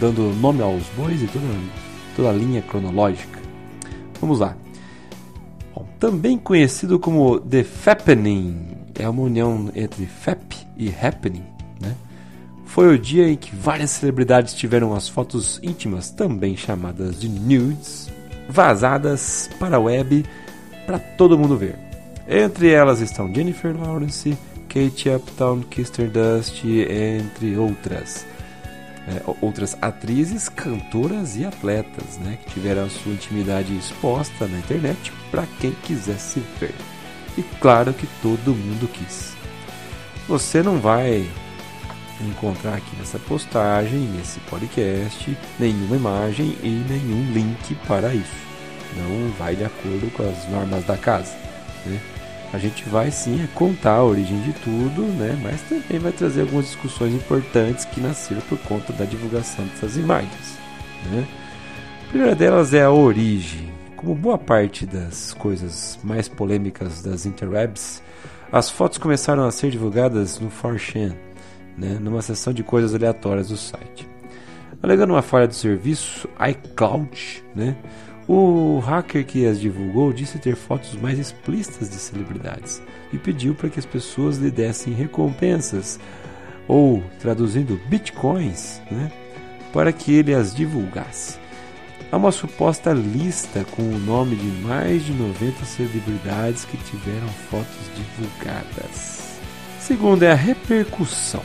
dando 0.00 0.22
nome 0.34 0.62
aos 0.62 0.82
bois 0.96 1.22
e 1.22 1.26
toda, 1.26 1.44
toda 2.16 2.30
a 2.30 2.32
linha 2.32 2.62
cronológica. 2.62 3.38
Vamos 4.18 4.40
lá. 4.40 4.56
Bom, 5.74 5.86
também 6.00 6.38
conhecido 6.38 6.98
como 6.98 7.38
The 7.38 7.62
Fappening, 7.62 8.66
é 8.98 9.06
uma 9.06 9.22
união 9.22 9.70
entre 9.74 10.06
Fap 10.06 10.54
e 10.74 10.88
Happening, 10.88 11.44
né? 11.78 11.94
Foi 12.64 12.94
o 12.94 12.98
dia 12.98 13.28
em 13.28 13.36
que 13.36 13.54
várias 13.54 13.90
celebridades 13.90 14.54
tiveram 14.54 14.94
as 14.94 15.06
fotos 15.06 15.60
íntimas, 15.62 16.10
também 16.10 16.56
chamadas 16.56 17.20
de 17.20 17.28
nudes, 17.28 18.10
vazadas 18.48 19.50
para 19.58 19.76
a 19.76 19.80
web 19.80 20.24
para 20.86 20.98
todo 20.98 21.38
mundo 21.38 21.58
ver. 21.58 21.78
Entre 22.26 22.70
elas 22.70 23.00
estão 23.00 23.32
Jennifer 23.32 23.76
Lawrence, 23.76 24.36
Kate 24.68 25.10
Upton, 25.10 25.62
Kirsten 25.62 26.08
Dust, 26.08 26.64
entre 26.64 27.56
outras. 27.56 28.26
É, 29.08 29.22
outras 29.40 29.76
atrizes, 29.80 30.48
cantoras 30.48 31.36
e 31.36 31.44
atletas 31.44 32.18
né, 32.18 32.38
que 32.44 32.54
tiveram 32.54 32.86
a 32.86 32.88
sua 32.88 33.12
intimidade 33.12 33.76
exposta 33.76 34.48
na 34.48 34.58
internet 34.58 35.12
para 35.30 35.46
quem 35.60 35.70
quisesse 35.84 36.42
ver. 36.58 36.74
E 37.38 37.42
claro 37.60 37.92
que 37.92 38.08
todo 38.20 38.52
mundo 38.52 38.88
quis. 38.88 39.36
Você 40.26 40.60
não 40.60 40.80
vai 40.80 41.24
encontrar 42.20 42.74
aqui 42.74 42.96
nessa 42.96 43.18
postagem, 43.18 44.00
nesse 44.00 44.40
podcast, 44.40 45.38
nenhuma 45.58 45.96
imagem 45.96 46.56
e 46.62 46.84
nenhum 46.88 47.32
link 47.32 47.76
para 47.86 48.12
isso. 48.12 48.46
Não 48.96 49.30
vai 49.38 49.54
de 49.54 49.64
acordo 49.64 50.10
com 50.12 50.22
as 50.28 50.48
normas 50.48 50.84
da 50.84 50.96
casa. 50.96 51.36
Né? 51.84 52.00
A 52.56 52.58
gente 52.58 52.88
vai 52.88 53.10
sim 53.10 53.46
contar 53.54 53.96
a 53.96 54.02
origem 54.02 54.40
de 54.40 54.54
tudo, 54.54 55.02
né? 55.02 55.38
mas 55.42 55.60
também 55.60 55.98
vai 55.98 56.10
trazer 56.10 56.40
algumas 56.40 56.64
discussões 56.64 57.12
importantes 57.12 57.84
que 57.84 58.00
nasceram 58.00 58.40
por 58.48 58.56
conta 58.60 58.94
da 58.94 59.04
divulgação 59.04 59.62
dessas 59.66 59.98
imagens. 59.98 60.56
Né? 61.10 61.28
A 62.06 62.08
primeira 62.08 62.34
delas 62.34 62.72
é 62.72 62.82
a 62.82 62.90
origem. 62.90 63.70
Como 63.94 64.14
boa 64.14 64.38
parte 64.38 64.86
das 64.86 65.34
coisas 65.34 65.98
mais 66.02 66.30
polêmicas 66.30 67.02
das 67.02 67.26
interwebs, 67.26 68.02
as 68.50 68.70
fotos 68.70 68.96
começaram 68.96 69.44
a 69.44 69.50
ser 69.50 69.70
divulgadas 69.70 70.40
no 70.40 70.50
4chan, 70.50 71.14
né? 71.76 71.98
numa 72.00 72.22
seção 72.22 72.54
de 72.54 72.62
coisas 72.62 72.94
aleatórias 72.94 73.48
do 73.48 73.56
site. 73.58 74.08
Alegando 74.82 75.12
uma 75.12 75.20
falha 75.20 75.46
do 75.46 75.54
serviço 75.54 76.26
iCloud, 76.48 77.44
né? 77.54 77.76
O 78.28 78.80
hacker 78.80 79.24
que 79.24 79.46
as 79.46 79.60
divulgou 79.60 80.12
disse 80.12 80.38
ter 80.38 80.56
fotos 80.56 80.94
mais 80.96 81.18
explícitas 81.18 81.88
de 81.88 81.96
celebridades 81.96 82.82
e 83.12 83.18
pediu 83.18 83.54
para 83.54 83.70
que 83.70 83.78
as 83.78 83.86
pessoas 83.86 84.38
lhe 84.38 84.50
dessem 84.50 84.92
recompensas, 84.92 86.00
ou 86.66 87.04
traduzindo 87.20 87.80
bitcoins, 87.88 88.80
né, 88.90 89.12
para 89.72 89.92
que 89.92 90.12
ele 90.12 90.34
as 90.34 90.52
divulgasse. 90.52 91.38
Há 92.10 92.16
uma 92.16 92.32
suposta 92.32 92.92
lista 92.92 93.64
com 93.72 93.82
o 93.82 93.98
nome 93.98 94.34
de 94.34 94.46
mais 94.62 95.04
de 95.04 95.12
90 95.12 95.64
celebridades 95.64 96.64
que 96.64 96.76
tiveram 96.78 97.28
fotos 97.50 97.76
divulgadas. 97.94 99.38
Segundo 99.80 100.24
é 100.24 100.32
a 100.32 100.36
repercussão. 100.36 101.42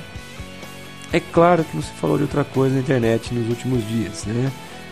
É 1.13 1.19
claro 1.19 1.63
que 1.63 1.75
não 1.75 1.83
se 1.83 1.91
falou 1.93 2.17
de 2.17 2.23
outra 2.23 2.43
coisa 2.43 2.73
na 2.73 2.81
internet 2.81 3.33
nos 3.33 3.49
últimos 3.49 3.87
dias, 3.87 4.25
né? 4.25 4.51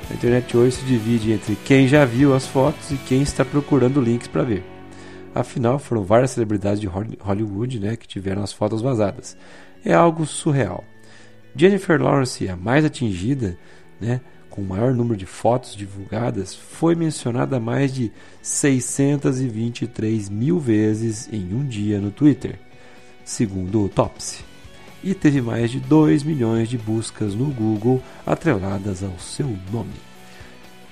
A 0.09 0.13
internet 0.13 0.57
hoje 0.57 0.77
se 0.77 0.85
divide 0.85 1.31
entre 1.31 1.55
quem 1.55 1.87
já 1.87 2.03
viu 2.03 2.33
as 2.33 2.47
fotos 2.47 2.89
e 2.89 2.97
quem 2.97 3.21
está 3.21 3.45
procurando 3.45 4.01
links 4.01 4.27
para 4.27 4.43
ver. 4.43 4.63
Afinal, 5.35 5.77
foram 5.77 6.03
várias 6.03 6.31
celebridades 6.31 6.81
de 6.81 6.87
Hollywood 6.87 7.79
né, 7.79 7.95
que 7.95 8.07
tiveram 8.07 8.41
as 8.41 8.51
fotos 8.51 8.81
vazadas. 8.81 9.37
É 9.85 9.93
algo 9.93 10.25
surreal. 10.25 10.83
Jennifer 11.55 12.01
Lawrence, 12.01 12.49
a 12.49 12.55
mais 12.55 12.83
atingida, 12.83 13.55
né, 14.01 14.19
com 14.49 14.61
o 14.61 14.65
maior 14.65 14.95
número 14.95 15.15
de 15.15 15.27
fotos 15.27 15.75
divulgadas, 15.75 16.55
foi 16.55 16.95
mencionada 16.95 17.59
mais 17.59 17.93
de 17.93 18.11
623 18.41 20.27
mil 20.27 20.59
vezes 20.59 21.29
em 21.31 21.53
um 21.53 21.63
dia 21.63 21.99
no 21.99 22.09
Twitter, 22.09 22.57
segundo 23.23 23.83
o 23.83 23.89
Topsy 23.89 24.48
e 25.03 25.13
teve 25.13 25.41
mais 25.41 25.71
de 25.71 25.79
2 25.79 26.23
milhões 26.23 26.69
de 26.69 26.77
buscas 26.77 27.33
no 27.33 27.45
Google 27.45 28.01
atreladas 28.25 29.03
ao 29.03 29.17
seu 29.19 29.47
nome. 29.71 29.93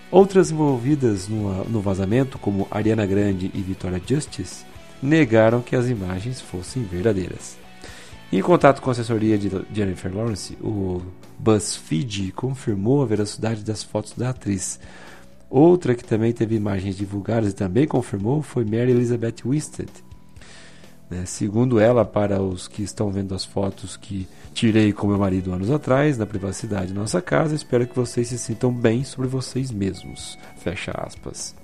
Outras 0.09 0.51
envolvidas 0.51 1.27
no, 1.27 1.65
no 1.65 1.81
vazamento, 1.81 2.39
como 2.39 2.67
Ariana 2.71 3.05
Grande 3.05 3.51
e 3.53 3.61
Victoria 3.61 4.01
Justice, 4.05 4.65
negaram 5.01 5.61
que 5.61 5.75
as 5.75 5.89
imagens 5.89 6.39
fossem 6.39 6.83
verdadeiras. 6.83 7.57
Em 8.31 8.41
contato 8.41 8.81
com 8.81 8.89
a 8.89 8.91
assessoria 8.91 9.37
de 9.37 9.49
Jennifer 9.73 10.13
Lawrence, 10.13 10.57
o 10.61 11.01
BuzzFeed 11.39 12.31
confirmou 12.33 13.01
a 13.01 13.05
veracidade 13.05 13.63
das 13.63 13.83
fotos 13.83 14.13
da 14.13 14.29
atriz. 14.29 14.79
Outra 15.49 15.95
que 15.95 16.03
também 16.03 16.33
teve 16.33 16.55
imagens 16.55 16.97
divulgadas 16.97 17.51
e 17.51 17.55
também 17.55 17.87
confirmou 17.87 18.41
foi 18.41 18.65
Mary 18.65 18.91
Elizabeth 18.91 19.35
Winstead, 19.45 19.89
né? 21.09 21.25
Segundo 21.25 21.79
ela, 21.79 22.03
para 22.03 22.41
os 22.41 22.67
que 22.67 22.83
estão 22.83 23.09
vendo 23.09 23.33
as 23.33 23.45
fotos 23.45 23.95
que 23.95 24.27
tirei 24.53 24.91
com 24.91 25.07
meu 25.07 25.17
marido 25.17 25.53
anos 25.53 25.71
atrás, 25.71 26.17
na 26.17 26.25
privacidade 26.25 26.93
da 26.93 26.99
nossa 26.99 27.21
casa, 27.21 27.55
espero 27.55 27.87
que 27.87 27.95
vocês 27.95 28.27
se 28.27 28.37
sintam 28.37 28.73
bem 28.73 29.03
sobre 29.03 29.27
vocês 29.27 29.71
mesmos. 29.71 30.37
Fecha 30.57 30.91
aspas. 30.91 31.55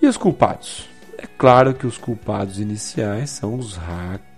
E 0.00 0.06
os 0.06 0.16
culpados? 0.16 0.88
É 1.18 1.26
claro 1.38 1.74
que 1.74 1.86
os 1.86 1.98
culpados 1.98 2.58
iniciais 2.58 3.30
são 3.30 3.54
os, 3.54 3.78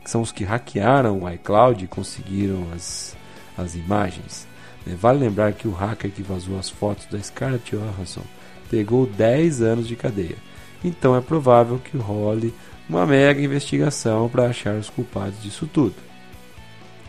são 0.04 0.20
os 0.20 0.30
que 0.30 0.44
hackearam 0.44 1.22
o 1.22 1.30
iCloud 1.30 1.84
e 1.84 1.88
conseguiram 1.88 2.68
as, 2.74 3.16
as 3.56 3.74
imagens. 3.74 4.46
Né? 4.86 4.94
Vale 4.94 5.18
lembrar 5.18 5.52
que 5.52 5.66
o 5.66 5.72
hacker 5.72 6.10
que 6.10 6.22
vazou 6.22 6.58
as 6.58 6.68
fotos 6.68 7.06
da 7.06 7.18
Scarlett 7.18 7.74
Johansson 7.74 8.22
pegou 8.70 9.06
10 9.06 9.62
anos 9.62 9.88
de 9.88 9.96
cadeia. 9.96 10.36
Então 10.84 11.16
é 11.16 11.20
provável 11.20 11.78
que 11.78 11.96
role 11.96 12.52
uma 12.88 13.06
mega 13.06 13.40
investigação 13.40 14.28
para 14.28 14.46
achar 14.46 14.74
os 14.74 14.90
culpados 14.90 15.42
disso 15.42 15.68
tudo. 15.72 15.94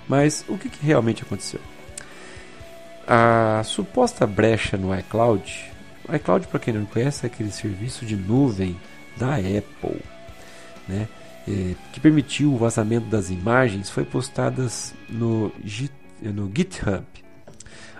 Mas 0.07 0.45
o 0.47 0.57
que, 0.57 0.69
que 0.69 0.85
realmente 0.85 1.23
aconteceu? 1.23 1.59
A 3.07 3.61
suposta 3.63 4.25
brecha 4.25 4.77
no 4.77 4.97
iCloud, 4.97 5.71
o 6.07 6.15
iCloud, 6.15 6.47
para 6.47 6.59
quem 6.59 6.73
não 6.73 6.85
conhece, 6.85 7.25
é 7.25 7.27
aquele 7.27 7.51
serviço 7.51 8.05
de 8.05 8.15
nuvem 8.15 8.79
da 9.17 9.35
Apple, 9.35 10.01
né? 10.87 11.07
que 11.93 11.99
permitiu 11.99 12.53
o 12.53 12.57
vazamento 12.57 13.05
das 13.05 13.29
imagens, 13.29 13.89
foi 13.89 14.03
postadas 14.03 14.95
no, 15.07 15.51
no 16.21 16.51
GitHub. 16.53 17.05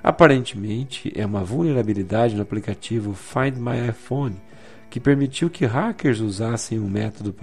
Aparentemente, 0.04 1.12
é 1.16 1.26
uma 1.26 1.44
vulnerabilidade 1.44 2.36
no 2.36 2.42
aplicativo 2.42 3.14
Find 3.14 3.58
My 3.58 3.90
iPhone, 3.90 4.36
que 4.96 5.00
permitiu 5.02 5.50
que 5.50 5.66
hackers 5.66 6.22
usassem 6.22 6.80
um 6.80 6.88
método 6.88 7.36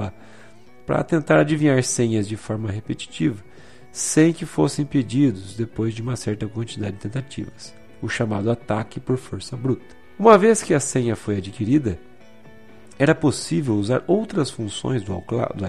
para 0.86 1.04
tentar 1.04 1.38
adivinhar 1.38 1.84
senhas 1.84 2.26
de 2.26 2.34
forma 2.34 2.70
repetitiva, 2.70 3.44
sem 3.90 4.32
que 4.32 4.46
fossem 4.46 4.86
pedidos 4.86 5.54
depois 5.54 5.92
de 5.92 6.00
uma 6.00 6.16
certa 6.16 6.46
quantidade 6.46 6.94
de 6.94 7.00
tentativas, 7.00 7.74
o 8.00 8.08
chamado 8.08 8.50
ataque 8.50 8.98
por 8.98 9.18
força 9.18 9.54
bruta. 9.54 9.84
Uma 10.18 10.38
vez 10.38 10.62
que 10.62 10.72
a 10.72 10.80
senha 10.80 11.14
foi 11.14 11.36
adquirida, 11.36 11.98
era 12.98 13.14
possível 13.14 13.74
usar 13.74 14.02
outras 14.06 14.48
funções 14.48 15.02
do 15.02 15.14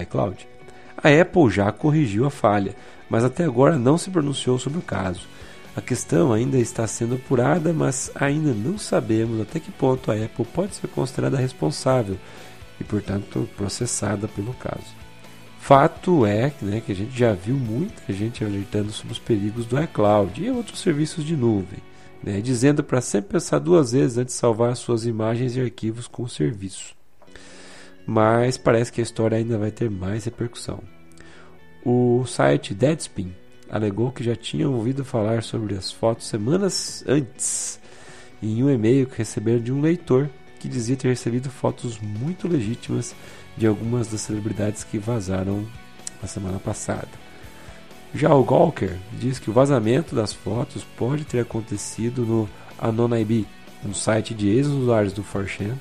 iCloud. 0.00 0.48
A 0.96 1.10
Apple 1.10 1.50
já 1.50 1.70
corrigiu 1.70 2.24
a 2.24 2.30
falha, 2.30 2.74
mas 3.10 3.24
até 3.24 3.44
agora 3.44 3.76
não 3.76 3.98
se 3.98 4.08
pronunciou 4.08 4.58
sobre 4.58 4.78
o 4.78 4.82
caso. 4.82 5.28
A 5.76 5.80
questão 5.80 6.32
ainda 6.32 6.56
está 6.56 6.86
sendo 6.86 7.16
apurada, 7.16 7.72
mas 7.72 8.10
ainda 8.14 8.54
não 8.54 8.78
sabemos 8.78 9.40
até 9.40 9.58
que 9.58 9.72
ponto 9.72 10.10
a 10.10 10.14
Apple 10.14 10.44
pode 10.44 10.76
ser 10.76 10.86
considerada 10.86 11.36
responsável 11.36 12.16
e, 12.80 12.84
portanto, 12.84 13.48
processada 13.56 14.28
pelo 14.28 14.54
caso. 14.54 15.04
Fato 15.58 16.26
é 16.26 16.52
né, 16.62 16.80
que 16.84 16.92
a 16.92 16.94
gente 16.94 17.18
já 17.18 17.32
viu 17.32 17.56
muita 17.56 18.12
gente 18.12 18.44
alertando 18.44 18.92
sobre 18.92 19.14
os 19.14 19.18
perigos 19.18 19.66
do 19.66 19.82
iCloud 19.82 20.44
e 20.44 20.50
outros 20.50 20.80
serviços 20.80 21.24
de 21.24 21.34
nuvem, 21.34 21.78
né, 22.22 22.40
dizendo 22.40 22.84
para 22.84 23.00
sempre 23.00 23.32
pensar 23.32 23.58
duas 23.58 23.92
vezes 23.92 24.18
antes 24.18 24.34
de 24.34 24.40
salvar 24.40 24.76
suas 24.76 25.06
imagens 25.06 25.56
e 25.56 25.60
arquivos 25.60 26.06
com 26.06 26.22
o 26.22 26.28
serviço. 26.28 26.94
Mas 28.06 28.56
parece 28.56 28.92
que 28.92 29.00
a 29.00 29.02
história 29.02 29.38
ainda 29.38 29.58
vai 29.58 29.70
ter 29.70 29.90
mais 29.90 30.24
repercussão. 30.24 30.80
O 31.84 32.24
site 32.26 32.74
Deadspin 32.74 33.34
alegou 33.74 34.12
que 34.12 34.22
já 34.22 34.36
tinha 34.36 34.68
ouvido 34.68 35.04
falar 35.04 35.42
sobre 35.42 35.74
as 35.74 35.90
fotos 35.90 36.28
semanas 36.28 37.02
antes, 37.08 37.80
em 38.40 38.62
um 38.62 38.70
e-mail 38.70 39.04
que 39.04 39.18
receberam 39.18 39.58
de 39.58 39.72
um 39.72 39.80
leitor 39.80 40.30
que 40.60 40.68
dizia 40.68 40.94
ter 40.94 41.08
recebido 41.08 41.50
fotos 41.50 41.98
muito 41.98 42.46
legítimas 42.46 43.16
de 43.56 43.66
algumas 43.66 44.06
das 44.06 44.20
celebridades 44.20 44.84
que 44.84 44.96
vazaram 44.96 45.66
na 46.22 46.28
semana 46.28 46.60
passada. 46.60 47.08
Já 48.14 48.32
o 48.32 48.44
Gawker 48.44 48.96
diz 49.18 49.40
que 49.40 49.50
o 49.50 49.52
vazamento 49.52 50.14
das 50.14 50.32
fotos 50.32 50.84
pode 50.96 51.24
ter 51.24 51.40
acontecido 51.40 52.24
no 52.24 52.48
Anonib, 52.78 53.44
um 53.84 53.92
site 53.92 54.34
de 54.34 54.50
ex-usuários 54.50 55.12
do 55.12 55.24
4chan, 55.24 55.74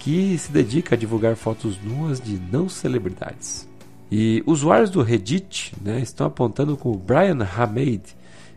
que 0.00 0.36
se 0.36 0.52
dedica 0.52 0.94
a 0.94 0.98
divulgar 0.98 1.34
fotos 1.34 1.78
nuas 1.82 2.20
de 2.20 2.38
não 2.52 2.68
celebridades. 2.68 3.65
E 4.10 4.42
usuários 4.46 4.90
do 4.90 5.02
Reddit 5.02 5.74
né, 5.82 6.00
estão 6.00 6.26
apontando 6.26 6.76
com 6.76 6.92
o 6.92 6.96
Brian 6.96 7.38
Hameid, 7.56 8.02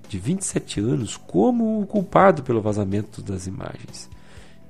de 0.07 0.17
27 0.17 0.79
anos, 0.79 1.17
como 1.17 1.81
o 1.81 1.85
culpado 1.85 2.43
pelo 2.43 2.61
vazamento 2.61 3.21
das 3.21 3.47
imagens. 3.47 4.09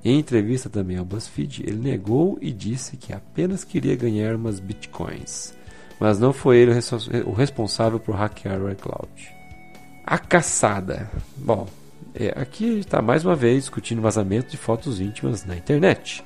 Em 0.04 0.18
entrevista 0.18 0.70
também 0.70 0.96
ao 0.96 1.04
BuzzFeed, 1.04 1.62
ele 1.66 1.76
negou 1.76 2.38
e 2.40 2.50
disse 2.50 2.96
que 2.96 3.12
apenas 3.12 3.64
queria 3.64 3.96
ganhar 3.96 4.34
umas 4.34 4.58
bitcoins, 4.58 5.54
mas 5.98 6.18
não 6.18 6.32
foi 6.32 6.58
ele 6.58 6.72
o 7.26 7.32
responsável 7.32 8.00
por 8.00 8.14
hackear 8.14 8.60
o 8.60 8.70
iCloud. 8.70 9.10
A 10.06 10.18
caçada. 10.18 11.10
Bom, 11.36 11.68
é, 12.14 12.28
aqui 12.34 12.78
está 12.78 13.02
mais 13.02 13.24
uma 13.24 13.36
vez 13.36 13.64
discutindo 13.64 14.00
vazamento 14.00 14.50
de 14.50 14.56
fotos 14.56 15.00
íntimas 15.00 15.44
na 15.44 15.56
internet. 15.56 16.24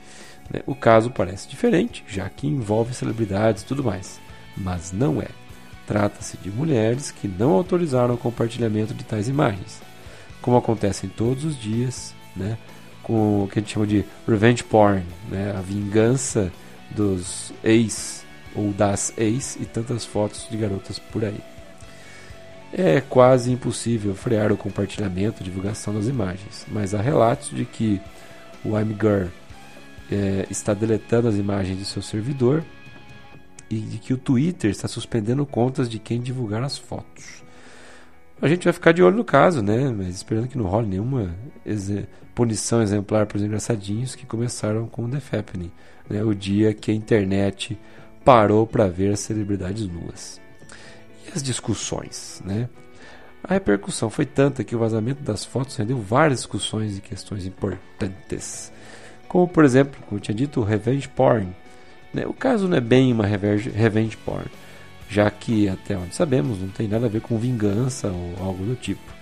Né? 0.52 0.62
O 0.66 0.74
caso 0.74 1.10
parece 1.10 1.48
diferente, 1.48 2.04
já 2.06 2.28
que 2.28 2.46
envolve 2.46 2.94
celebridades 2.94 3.62
e 3.62 3.66
tudo 3.66 3.82
mais, 3.82 4.20
mas 4.56 4.92
não 4.92 5.20
é. 5.20 5.28
Trata-se 5.86 6.36
de 6.38 6.50
mulheres 6.50 7.10
que 7.10 7.28
não 7.28 7.52
autorizaram 7.52 8.14
o 8.14 8.18
compartilhamento 8.18 8.94
de 8.94 9.04
tais 9.04 9.28
imagens, 9.28 9.82
como 10.40 10.56
acontece 10.56 11.08
todos 11.08 11.44
os 11.44 11.60
dias, 11.60 12.14
né? 12.34 12.56
com 13.02 13.44
o 13.44 13.48
que 13.48 13.58
a 13.58 13.62
gente 13.62 13.74
chama 13.74 13.86
de 13.86 14.04
revenge 14.26 14.64
porn, 14.64 15.04
né? 15.30 15.54
a 15.56 15.60
vingança 15.60 16.50
dos 16.90 17.52
ex 17.62 18.24
ou 18.54 18.72
das 18.72 19.12
ex 19.18 19.56
e 19.60 19.66
tantas 19.66 20.06
fotos 20.06 20.46
de 20.50 20.56
garotas 20.56 20.98
por 20.98 21.24
aí. 21.24 21.40
É 22.72 23.00
quase 23.00 23.52
impossível 23.52 24.14
frear 24.14 24.50
o 24.50 24.56
compartilhamento 24.56 25.42
e 25.42 25.44
divulgação 25.44 25.94
das 25.94 26.06
imagens, 26.06 26.66
mas 26.68 26.94
há 26.94 27.00
relatos 27.00 27.50
de 27.50 27.64
que 27.64 28.00
o 28.64 28.78
iMgirl 28.78 29.28
é, 30.10 30.46
está 30.50 30.74
deletando 30.74 31.28
as 31.28 31.36
imagens 31.36 31.78
de 31.78 31.84
seu 31.84 32.02
servidor 32.02 32.64
e 33.70 33.78
de 33.78 33.98
que 33.98 34.12
o 34.12 34.18
Twitter 34.18 34.70
está 34.70 34.88
suspendendo 34.88 35.44
contas 35.46 35.88
de 35.88 35.98
quem 35.98 36.20
divulgar 36.20 36.62
as 36.62 36.76
fotos. 36.78 37.42
A 38.40 38.48
gente 38.48 38.64
vai 38.64 38.72
ficar 38.72 38.92
de 38.92 39.02
olho 39.02 39.16
no 39.16 39.24
caso, 39.24 39.62
né? 39.62 39.90
Mas 39.90 40.08
esperando 40.16 40.48
que 40.48 40.58
não 40.58 40.66
role 40.66 40.86
nenhuma 40.86 41.34
exe 41.64 42.06
punição 42.34 42.82
exemplar 42.82 43.26
para 43.26 43.36
os 43.36 43.44
engraçadinhos 43.44 44.16
que 44.16 44.26
começaram 44.26 44.88
com 44.88 45.04
o 45.04 45.08
The 45.08 45.20
Fappening, 45.20 45.70
né? 46.10 46.22
o 46.24 46.34
dia 46.34 46.74
que 46.74 46.90
a 46.90 46.94
internet 46.94 47.78
parou 48.24 48.66
para 48.66 48.88
ver 48.88 49.12
as 49.12 49.20
celebridades 49.20 49.86
nuas. 49.86 50.40
E 51.24 51.30
as 51.32 51.42
discussões, 51.42 52.42
né? 52.44 52.68
A 53.42 53.54
repercussão 53.54 54.08
foi 54.10 54.24
tanta 54.24 54.64
que 54.64 54.74
o 54.74 54.78
vazamento 54.78 55.22
das 55.22 55.44
fotos 55.44 55.76
rendeu 55.76 55.98
várias 55.98 56.40
discussões 56.40 56.96
e 56.96 57.00
questões 57.00 57.46
importantes. 57.46 58.72
Como, 59.28 59.46
por 59.46 59.64
exemplo, 59.64 60.00
como 60.06 60.16
eu 60.16 60.20
tinha 60.20 60.34
dito, 60.34 60.60
o 60.60 60.64
revenge 60.64 61.08
porn. 61.08 61.54
Né? 62.14 62.24
O 62.26 62.32
caso 62.32 62.68
não 62.68 62.76
é 62.76 62.80
bem 62.80 63.12
uma 63.12 63.26
revenge, 63.26 63.68
revenge 63.68 64.16
porn 64.16 64.48
já 65.08 65.30
que, 65.30 65.68
até 65.68 65.96
onde 65.96 66.14
sabemos, 66.14 66.60
não 66.60 66.68
tem 66.68 66.88
nada 66.88 67.06
a 67.06 67.08
ver 67.08 67.20
com 67.20 67.38
vingança 67.38 68.08
ou 68.08 68.34
algo 68.44 68.64
do 68.64 68.74
tipo. 68.74 69.12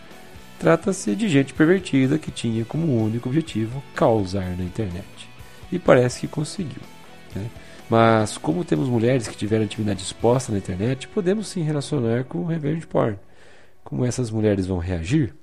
Trata-se 0.58 1.14
de 1.16 1.28
gente 1.28 1.52
pervertida 1.52 2.18
que 2.18 2.30
tinha 2.30 2.64
como 2.64 3.02
único 3.02 3.28
objetivo 3.28 3.82
causar 3.94 4.56
na 4.56 4.64
internet. 4.64 5.28
E 5.70 5.78
parece 5.78 6.20
que 6.20 6.28
conseguiu. 6.28 6.82
Né? 7.34 7.46
Mas, 7.90 8.38
como 8.38 8.64
temos 8.64 8.88
mulheres 8.88 9.26
que 9.26 9.36
tiveram 9.36 9.64
atividade 9.64 10.02
exposta 10.02 10.52
na 10.52 10.58
internet, 10.58 11.08
podemos 11.08 11.48
sim 11.48 11.62
relacionar 11.62 12.24
com 12.24 12.46
revenge 12.46 12.86
porn. 12.86 13.18
Como 13.84 14.04
essas 14.04 14.30
mulheres 14.30 14.66
vão 14.66 14.78
reagir? 14.78 15.34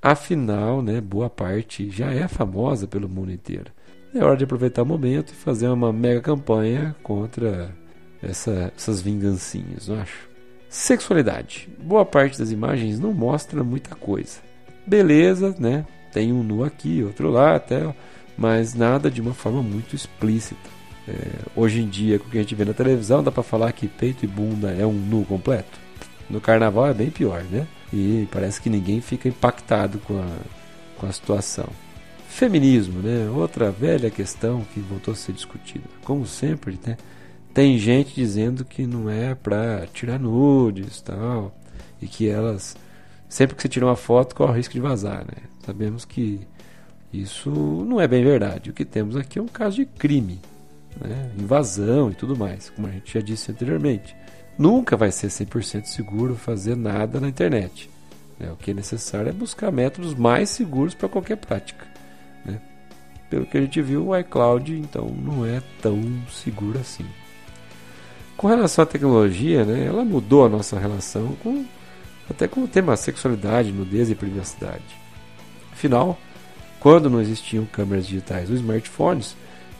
Afinal, 0.00 0.80
né, 0.80 1.00
boa 1.00 1.28
parte 1.28 1.90
já 1.90 2.12
é 2.12 2.28
famosa 2.28 2.86
pelo 2.86 3.08
mundo 3.08 3.32
inteiro. 3.32 3.72
É 4.14 4.24
hora 4.24 4.36
de 4.36 4.44
aproveitar 4.44 4.82
o 4.82 4.86
momento 4.86 5.32
e 5.32 5.36
fazer 5.36 5.68
uma 5.68 5.92
mega 5.92 6.20
campanha 6.20 6.96
contra 7.02 7.70
essa, 8.22 8.72
essas 8.76 9.00
vingancinhas, 9.02 9.88
eu 9.88 10.00
acho. 10.00 10.28
Sexualidade. 10.68 11.68
Boa 11.82 12.04
parte 12.04 12.38
das 12.38 12.50
imagens 12.50 12.98
não 12.98 13.12
mostra 13.12 13.62
muita 13.62 13.94
coisa. 13.94 14.38
Beleza, 14.86 15.54
né? 15.58 15.86
Tem 16.12 16.32
um 16.32 16.42
nu 16.42 16.64
aqui, 16.64 17.02
outro 17.02 17.30
lá, 17.30 17.56
até, 17.56 17.94
mas 18.36 18.74
nada 18.74 19.10
de 19.10 19.20
uma 19.20 19.34
forma 19.34 19.62
muito 19.62 19.94
explícita. 19.94 20.78
É, 21.06 21.14
hoje 21.56 21.80
em 21.80 21.88
dia, 21.88 22.18
com 22.18 22.26
o 22.26 22.30
que 22.30 22.38
a 22.38 22.42
gente 22.42 22.54
vê 22.54 22.64
na 22.64 22.74
televisão, 22.74 23.22
dá 23.22 23.30
para 23.30 23.42
falar 23.42 23.72
que 23.72 23.88
peito 23.88 24.24
e 24.24 24.28
bunda 24.28 24.70
é 24.70 24.86
um 24.86 24.92
nu 24.92 25.24
completo. 25.24 25.78
No 26.28 26.40
carnaval 26.40 26.86
é 26.86 26.94
bem 26.94 27.10
pior, 27.10 27.42
né? 27.44 27.66
E 27.92 28.28
parece 28.30 28.60
que 28.60 28.68
ninguém 28.68 29.00
fica 29.00 29.28
impactado 29.28 29.98
com 30.00 30.18
a, 30.18 30.28
com 30.98 31.06
a 31.06 31.12
situação. 31.12 31.68
Feminismo, 32.38 33.02
né? 33.02 33.28
Outra 33.30 33.68
velha 33.72 34.12
questão 34.12 34.64
que 34.72 34.78
voltou 34.78 35.10
a 35.10 35.16
ser 35.16 35.32
discutida. 35.32 35.84
Como 36.04 36.24
sempre, 36.24 36.78
né? 36.86 36.96
Tem 37.52 37.76
gente 37.76 38.14
dizendo 38.14 38.64
que 38.64 38.86
não 38.86 39.10
é 39.10 39.34
para 39.34 39.88
tirar 39.92 40.20
nudes 40.20 41.00
tal, 41.00 41.52
e 42.00 42.06
que 42.06 42.28
elas, 42.28 42.76
sempre 43.28 43.56
que 43.56 43.62
você 43.62 43.68
tira 43.68 43.86
uma 43.86 43.96
foto, 43.96 44.36
corre 44.36 44.52
o 44.52 44.54
risco 44.54 44.72
de 44.72 44.78
vazar. 44.78 45.24
Né? 45.26 45.48
Sabemos 45.66 46.04
que 46.04 46.38
isso 47.12 47.50
não 47.50 48.00
é 48.00 48.06
bem 48.06 48.22
verdade. 48.22 48.70
O 48.70 48.72
que 48.72 48.84
temos 48.84 49.16
aqui 49.16 49.40
é 49.40 49.42
um 49.42 49.48
caso 49.48 49.74
de 49.74 49.84
crime, 49.84 50.40
né? 51.00 51.32
invasão 51.36 52.08
e 52.08 52.14
tudo 52.14 52.36
mais, 52.36 52.70
como 52.70 52.86
a 52.86 52.90
gente 52.92 53.14
já 53.14 53.20
disse 53.20 53.50
anteriormente. 53.50 54.14
Nunca 54.56 54.96
vai 54.96 55.10
ser 55.10 55.26
100% 55.26 55.86
seguro 55.86 56.36
fazer 56.36 56.76
nada 56.76 57.18
na 57.18 57.28
internet. 57.28 57.90
Né? 58.38 58.48
O 58.52 58.56
que 58.56 58.70
é 58.70 58.74
necessário 58.74 59.28
é 59.28 59.32
buscar 59.32 59.72
métodos 59.72 60.14
mais 60.14 60.50
seguros 60.50 60.94
para 60.94 61.08
qualquer 61.08 61.36
prática. 61.36 61.97
Pelo 63.30 63.44
que 63.46 63.58
a 63.58 63.60
gente 63.60 63.80
viu, 63.82 64.08
o 64.08 64.16
iCloud 64.16 64.72
então 64.74 65.06
não 65.22 65.44
é 65.44 65.62
tão 65.82 66.00
seguro 66.30 66.78
assim. 66.78 67.04
Com 68.36 68.46
relação 68.46 68.84
à 68.84 68.86
tecnologia, 68.86 69.64
né, 69.64 69.86
ela 69.86 70.04
mudou 70.04 70.46
a 70.46 70.48
nossa 70.48 70.78
relação 70.78 71.36
com 71.42 71.64
até 72.30 72.46
com 72.46 72.62
o 72.62 72.68
tema 72.68 72.96
sexualidade, 72.96 73.72
nudez 73.72 74.10
e 74.10 74.14
privacidade. 74.14 74.84
Afinal, 75.72 76.18
quando 76.78 77.10
não 77.10 77.20
existiam 77.20 77.64
câmeras 77.64 78.06
digitais 78.06 78.50
ou 78.50 78.56
smartphones, 78.56 79.34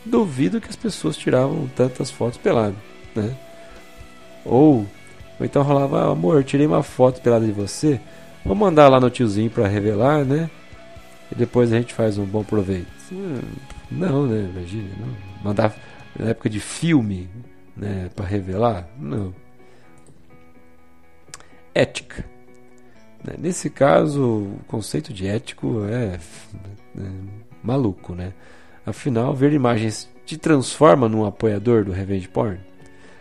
duvido 0.05 0.61
que 0.61 0.68
as 0.68 0.76
pessoas 0.76 1.16
tiravam 1.16 1.68
tantas 1.76 2.11
fotos 2.11 2.38
peladas, 2.38 2.78
né? 3.14 3.36
Ou, 4.44 4.86
ou 5.38 5.46
então 5.46 5.62
rolava, 5.62 6.11
amor, 6.11 6.42
tirei 6.42 6.66
uma 6.66 6.82
foto 6.82 7.20
pelada 7.20 7.44
de 7.44 7.53
você, 7.53 8.01
vou 8.44 8.57
mandar 8.57 8.88
lá 8.88 8.99
no 8.99 9.11
tiozinho 9.11 9.51
para 9.51 9.68
revelar, 9.68 10.24
né? 10.24 10.51
E 11.30 11.34
depois 11.34 11.72
a 11.72 11.76
gente 11.76 11.92
faz 11.92 12.16
um 12.16 12.24
bom 12.24 12.42
proveito. 12.42 12.97
Hum, 13.12 13.40
não, 13.90 14.26
né? 14.26 14.48
Imagina, 14.54 14.88
não. 15.00 15.42
mandar 15.42 15.74
na 16.18 16.30
época 16.30 16.50
de 16.50 16.61
filme, 16.61 17.28
né, 17.76 18.11
para 18.14 18.26
revelar? 18.26 18.88
Não. 18.98 19.34
Ética. 21.74 22.24
Né, 23.24 23.34
nesse 23.38 23.70
caso, 23.70 24.22
o 24.22 24.61
conceito 24.66 25.12
de 25.12 25.26
ético 25.26 25.84
é, 25.86 26.18
é 26.98 27.11
maluco, 27.62 28.14
né? 28.14 28.32
Afinal, 28.84 29.34
ver 29.34 29.52
imagens 29.52 30.09
te 30.24 30.36
transforma 30.36 31.09
num 31.09 31.24
apoiador 31.24 31.84
do 31.84 31.92
revenge 31.92 32.28
porn? 32.28 32.61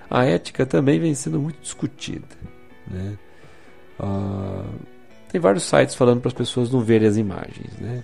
A 0.09 0.25
ética 0.25 0.65
também 0.65 0.99
vem 0.99 1.13
sendo 1.13 1.39
muito 1.39 1.59
discutida, 1.61 2.27
né? 2.87 3.17
Uh, 3.99 4.79
tem 5.29 5.41
vários 5.41 5.63
sites 5.63 5.95
falando 5.95 6.21
para 6.21 6.29
as 6.29 6.33
pessoas 6.33 6.71
não 6.71 6.79
verem 6.79 7.07
as 7.07 7.17
imagens, 7.17 7.73
né? 7.79 8.03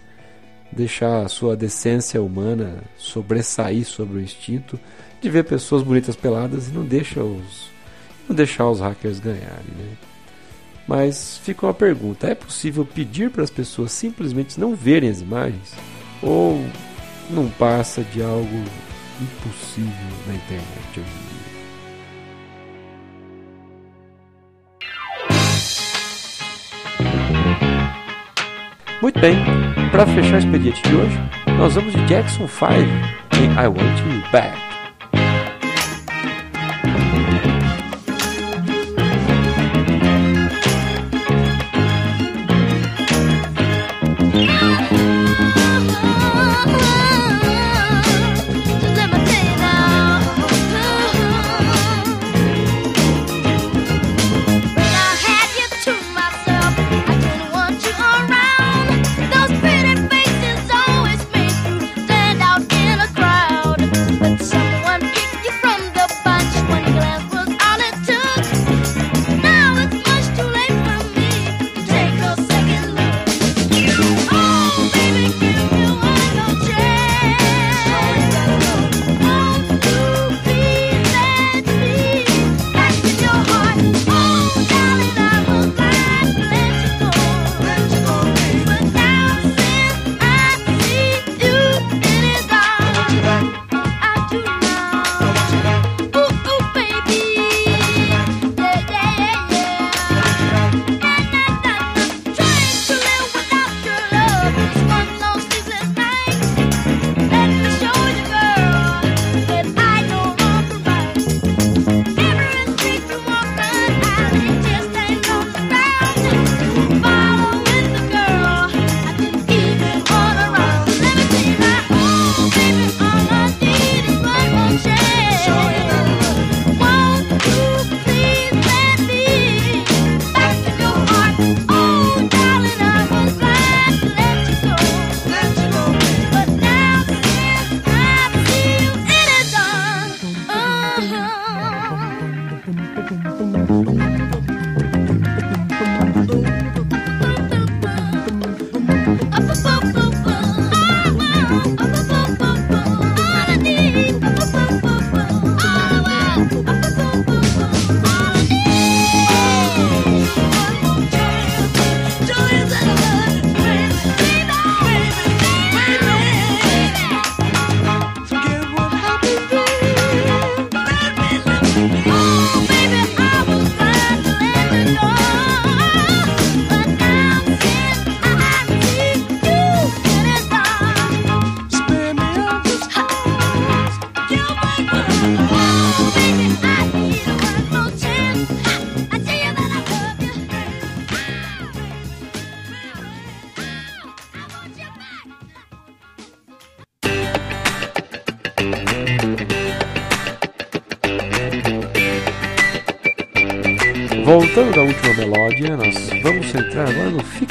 Deixar 0.76 1.24
a 1.24 1.30
sua 1.30 1.56
decência 1.56 2.22
humana 2.22 2.84
sobressair 2.98 3.86
sobre 3.86 4.18
o 4.18 4.22
instinto 4.22 4.80
de 5.22 5.30
ver 5.30 5.44
pessoas 5.44 5.84
bonitas 5.84 6.16
peladas 6.16 6.68
e 6.68 6.72
não 6.72 6.84
deixa 6.84 7.24
os 7.24 7.72
não 8.28 8.36
deixar 8.36 8.70
os 8.70 8.80
hackers 8.80 9.20
ganharem, 9.20 9.74
né? 9.78 9.98
Mas 10.88 11.40
fica 11.44 11.66
uma 11.66 11.74
pergunta: 11.74 12.28
é 12.28 12.36
possível 12.36 12.86
pedir 12.86 13.30
para 13.30 13.44
as 13.44 13.50
pessoas 13.50 13.92
simplesmente 13.92 14.60
não 14.60 14.76
verem 14.76 15.10
as 15.10 15.22
imagens? 15.22 15.74
Ou 16.22 16.64
não 17.30 17.50
passa 17.50 18.04
de 18.04 18.22
algo 18.22 18.64
impossível 19.22 20.18
na 20.28 20.36
internet 20.36 21.00
hoje? 21.00 21.23
Muito 29.04 29.20
bem, 29.20 29.36
para 29.92 30.06
fechar 30.06 30.36
o 30.36 30.40
expediente 30.40 30.82
de 30.82 30.96
hoje, 30.96 31.20
nós 31.58 31.76
vamos 31.76 31.92
de 31.92 32.06
Jackson 32.06 32.48
5 32.48 32.72
em 32.72 33.52
I 33.52 33.68
Want 33.68 34.00
You 34.00 34.32
Back. 34.32 34.73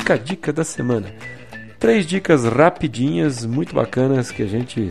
Agora 0.02 0.12
no 0.12 0.12
Fica 0.12 0.14
a 0.14 0.16
Dica 0.16 0.52
da 0.52 0.64
Semana. 0.64 1.14
Três 1.78 2.04
dicas 2.04 2.44
rapidinhas, 2.44 3.46
muito 3.46 3.72
bacanas 3.72 4.32
que 4.32 4.42
a 4.42 4.46
gente 4.46 4.90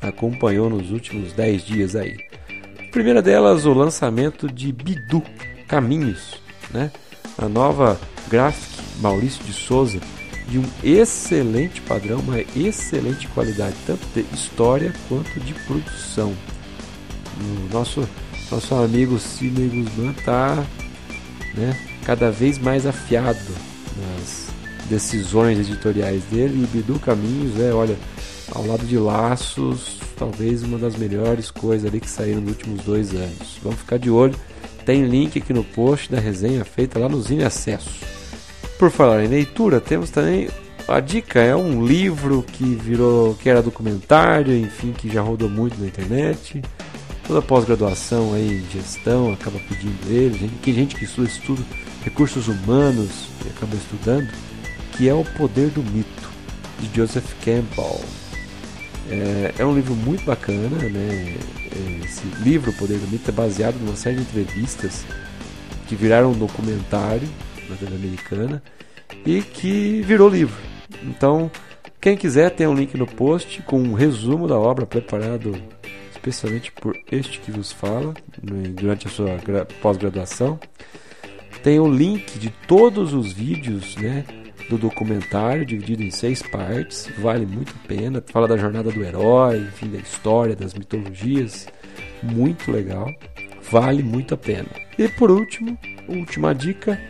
acompanhou 0.00 0.68
nos 0.68 0.90
últimos 0.90 1.32
10 1.32 1.64
dias 1.64 1.96
aí. 1.96 2.18
A 2.78 2.90
primeira 2.90 3.22
delas, 3.22 3.64
o 3.64 3.72
lançamento 3.72 4.46
de 4.52 4.72
Bidu 4.72 5.22
Caminhos, 5.66 6.40
né? 6.70 6.90
A 7.38 7.48
nova 7.48 7.98
graphic 8.28 8.82
Maurício 9.00 9.42
de 9.42 9.54
Souza, 9.54 10.00
de 10.48 10.58
um 10.58 10.64
excelente 10.84 11.80
padrão, 11.80 12.20
uma 12.20 12.40
excelente 12.40 13.26
qualidade, 13.28 13.74
tanto 13.86 14.06
de 14.14 14.20
história 14.34 14.92
quanto 15.08 15.40
de 15.40 15.54
produção. 15.66 16.34
O 17.40 17.72
nosso, 17.72 18.06
nosso 18.50 18.74
amigo 18.74 19.18
Sidney 19.18 19.68
Guzman 19.68 20.10
está 20.10 20.56
né, 21.54 21.74
cada 22.04 22.30
vez 22.30 22.58
mais 22.58 22.86
afiado 22.86 23.75
nas 23.96 24.48
decisões 24.88 25.58
editoriais 25.58 26.22
dele 26.24 26.64
e 26.64 26.66
Bidu 26.66 26.98
Caminhos 26.98 27.58
é, 27.60 27.72
olha, 27.72 27.96
ao 28.52 28.66
lado 28.66 28.86
de 28.86 28.96
Laços, 28.96 29.98
talvez 30.16 30.62
uma 30.62 30.78
das 30.78 30.96
melhores 30.96 31.50
coisas 31.50 31.88
ali 31.88 32.00
que 32.00 32.08
saíram 32.08 32.40
nos 32.40 32.50
últimos 32.50 32.84
dois 32.84 33.12
anos. 33.12 33.58
Vamos 33.62 33.80
ficar 33.80 33.98
de 33.98 34.10
olho. 34.10 34.34
Tem 34.84 35.04
link 35.04 35.38
aqui 35.38 35.52
no 35.52 35.64
post 35.64 36.10
da 36.10 36.20
resenha 36.20 36.64
feita 36.64 36.98
lá 36.98 37.08
no 37.08 37.20
Zine 37.20 37.44
Acesso. 37.44 37.90
Por 38.78 38.90
falar 38.90 39.24
em 39.24 39.28
leitura, 39.28 39.80
temos 39.80 40.10
também 40.10 40.48
a 40.86 41.00
dica 41.00 41.40
é 41.40 41.56
um 41.56 41.84
livro 41.84 42.44
que 42.44 42.62
virou 42.62 43.34
que 43.34 43.48
era 43.48 43.60
documentário, 43.60 44.56
enfim, 44.56 44.92
que 44.92 45.08
já 45.08 45.20
rodou 45.20 45.48
muito 45.48 45.80
na 45.80 45.88
internet. 45.88 46.62
Toda 47.26 47.42
pós-graduação 47.42 48.32
aí 48.32 48.62
em 48.62 48.70
gestão 48.70 49.32
acaba 49.32 49.58
pedindo 49.68 49.98
ele, 50.08 50.38
gente, 50.38 50.54
que 50.62 50.72
gente 50.72 50.94
que 50.94 51.04
estuda, 51.04 51.26
estuda 51.26 51.62
recursos 52.06 52.46
humanos 52.46 53.28
e 53.44 53.48
acaba 53.48 53.74
estudando, 53.74 54.30
que 54.96 55.08
é 55.08 55.12
o 55.12 55.24
Poder 55.24 55.70
do 55.70 55.82
Mito 55.82 56.30
de 56.78 56.96
Joseph 56.96 57.34
Campbell. 57.44 58.00
É, 59.10 59.54
é, 59.58 59.66
um 59.66 59.74
livro 59.74 59.94
muito 59.94 60.24
bacana, 60.24 60.78
né? 60.88 61.36
Esse 62.04 62.24
livro, 62.42 62.70
O 62.70 62.74
Poder 62.74 62.98
do 62.98 63.08
Mito, 63.08 63.28
é 63.28 63.32
baseado 63.32 63.74
numa 63.80 63.96
série 63.96 64.16
de 64.16 64.22
entrevistas 64.22 65.04
que 65.88 65.96
viraram 65.96 66.30
um 66.30 66.38
documentário 66.38 67.28
na 67.68 67.74
TV 67.74 67.96
americana 67.96 68.62
e 69.24 69.42
que 69.42 70.00
virou 70.02 70.28
livro. 70.28 70.56
Então, 71.02 71.50
quem 72.00 72.16
quiser 72.16 72.50
tem 72.50 72.68
um 72.68 72.74
link 72.74 72.96
no 72.96 73.06
post 73.06 73.62
com 73.62 73.80
um 73.80 73.94
resumo 73.94 74.46
da 74.46 74.56
obra 74.56 74.86
preparado 74.86 75.60
especialmente 76.12 76.70
por 76.72 76.96
este 77.10 77.40
que 77.40 77.50
vos 77.50 77.72
fala 77.72 78.14
durante 78.74 79.06
a 79.08 79.10
sua 79.10 79.38
pós-graduação. 79.80 80.58
Tem 81.66 81.80
o 81.80 81.90
link 81.90 82.38
de 82.38 82.48
todos 82.68 83.12
os 83.12 83.32
vídeos, 83.32 83.96
né? 83.96 84.24
do 84.70 84.78
documentário, 84.78 85.66
dividido 85.66 86.04
em 86.04 86.12
seis 86.12 86.40
partes. 86.40 87.08
Vale 87.18 87.44
muito 87.44 87.74
a 87.74 87.88
pena. 87.88 88.22
Fala 88.24 88.46
da 88.46 88.56
jornada 88.56 88.92
do 88.92 89.02
herói, 89.02 89.58
enfim, 89.58 89.88
da 89.88 89.98
história, 89.98 90.54
das 90.54 90.74
mitologias. 90.74 91.66
Muito 92.22 92.70
legal. 92.70 93.12
Vale 93.68 94.00
muito 94.00 94.32
a 94.32 94.36
pena. 94.36 94.68
E 94.96 95.08
por 95.08 95.28
último, 95.28 95.76
última 96.08 96.54
dica: 96.54 97.00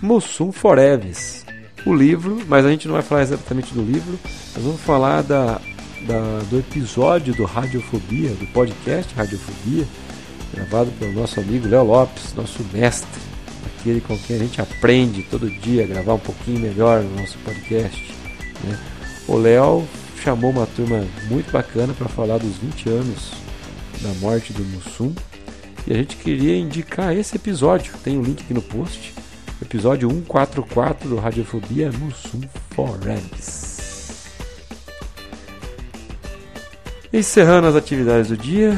Mussum 0.00 0.52
Foreves. 0.52 1.44
O 1.84 1.94
livro, 1.94 2.40
mas 2.48 2.64
a 2.64 2.70
gente 2.70 2.88
não 2.88 2.94
vai 2.94 3.02
falar 3.02 3.20
exatamente 3.20 3.74
do 3.74 3.82
livro, 3.82 4.18
nós 4.54 4.64
vamos 4.64 4.80
falar 4.80 5.22
da, 5.22 5.60
da, 6.06 6.40
do 6.48 6.58
episódio 6.58 7.34
do 7.34 7.44
Radiofobia, 7.44 8.30
do 8.30 8.46
podcast 8.54 9.14
Radiofobia, 9.14 9.86
gravado 10.54 10.90
pelo 10.98 11.12
nosso 11.12 11.38
amigo 11.40 11.68
Léo 11.68 11.84
Lopes, 11.84 12.32
nosso 12.34 12.64
mestre 12.72 13.27
aquele 13.78 14.00
com 14.00 14.18
quem 14.18 14.36
a 14.36 14.38
gente 14.40 14.60
aprende 14.60 15.22
todo 15.22 15.48
dia 15.48 15.84
a 15.84 15.86
gravar 15.86 16.14
um 16.14 16.18
pouquinho 16.18 16.58
melhor 16.58 17.02
no 17.02 17.20
nosso 17.20 17.38
podcast. 17.38 18.12
Né? 18.64 18.78
O 19.26 19.36
Léo 19.36 19.86
chamou 20.22 20.50
uma 20.50 20.66
turma 20.66 21.04
muito 21.30 21.50
bacana 21.52 21.94
para 21.94 22.08
falar 22.08 22.38
dos 22.38 22.56
20 22.58 22.88
anos 22.88 23.32
da 24.02 24.12
morte 24.20 24.52
do 24.52 24.64
Mussum 24.64 25.14
e 25.86 25.92
a 25.92 25.96
gente 25.96 26.16
queria 26.16 26.56
indicar 26.56 27.16
esse 27.16 27.36
episódio. 27.36 27.94
Tem 28.02 28.16
o 28.16 28.20
um 28.20 28.22
link 28.24 28.42
aqui 28.42 28.52
no 28.52 28.62
post. 28.62 29.14
Episódio 29.60 30.08
144 30.08 31.08
do 31.08 31.16
Radiofobia 31.16 31.90
Mussum 31.92 32.40
Forever. 32.70 33.20
Encerrando 37.12 37.68
as 37.68 37.74
atividades 37.74 38.28
do 38.28 38.36
dia, 38.36 38.76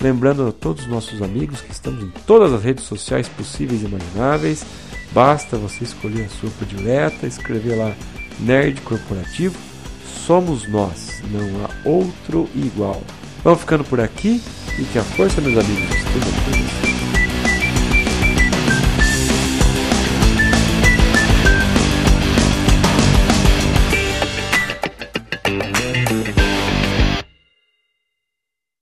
Lembrando 0.00 0.46
a 0.46 0.52
todos 0.52 0.84
os 0.84 0.90
nossos 0.90 1.22
amigos 1.22 1.60
que 1.60 1.72
estamos 1.72 2.02
em 2.02 2.10
todas 2.26 2.52
as 2.52 2.62
redes 2.62 2.84
sociais 2.84 3.28
possíveis 3.28 3.82
e 3.82 3.86
imagináveis. 3.86 4.64
Basta 5.12 5.56
você 5.56 5.84
escolher 5.84 6.24
a 6.24 6.28
sua 6.28 6.50
predileta, 6.50 7.26
escrever 7.26 7.76
lá 7.76 7.94
Nerd 8.38 8.80
Corporativo. 8.82 9.56
Somos 10.26 10.68
nós, 10.68 11.22
não 11.30 11.64
há 11.64 11.88
outro 11.88 12.48
igual. 12.54 13.02
Vamos 13.42 13.60
ficando 13.60 13.84
por 13.84 14.00
aqui 14.00 14.42
e 14.78 14.84
que 14.84 14.98
a 14.98 15.02
força, 15.02 15.40
meus 15.40 15.56
amigos, 15.56 15.96
esteja 15.96 16.26
com 16.26 16.50
vocês. 16.50 16.85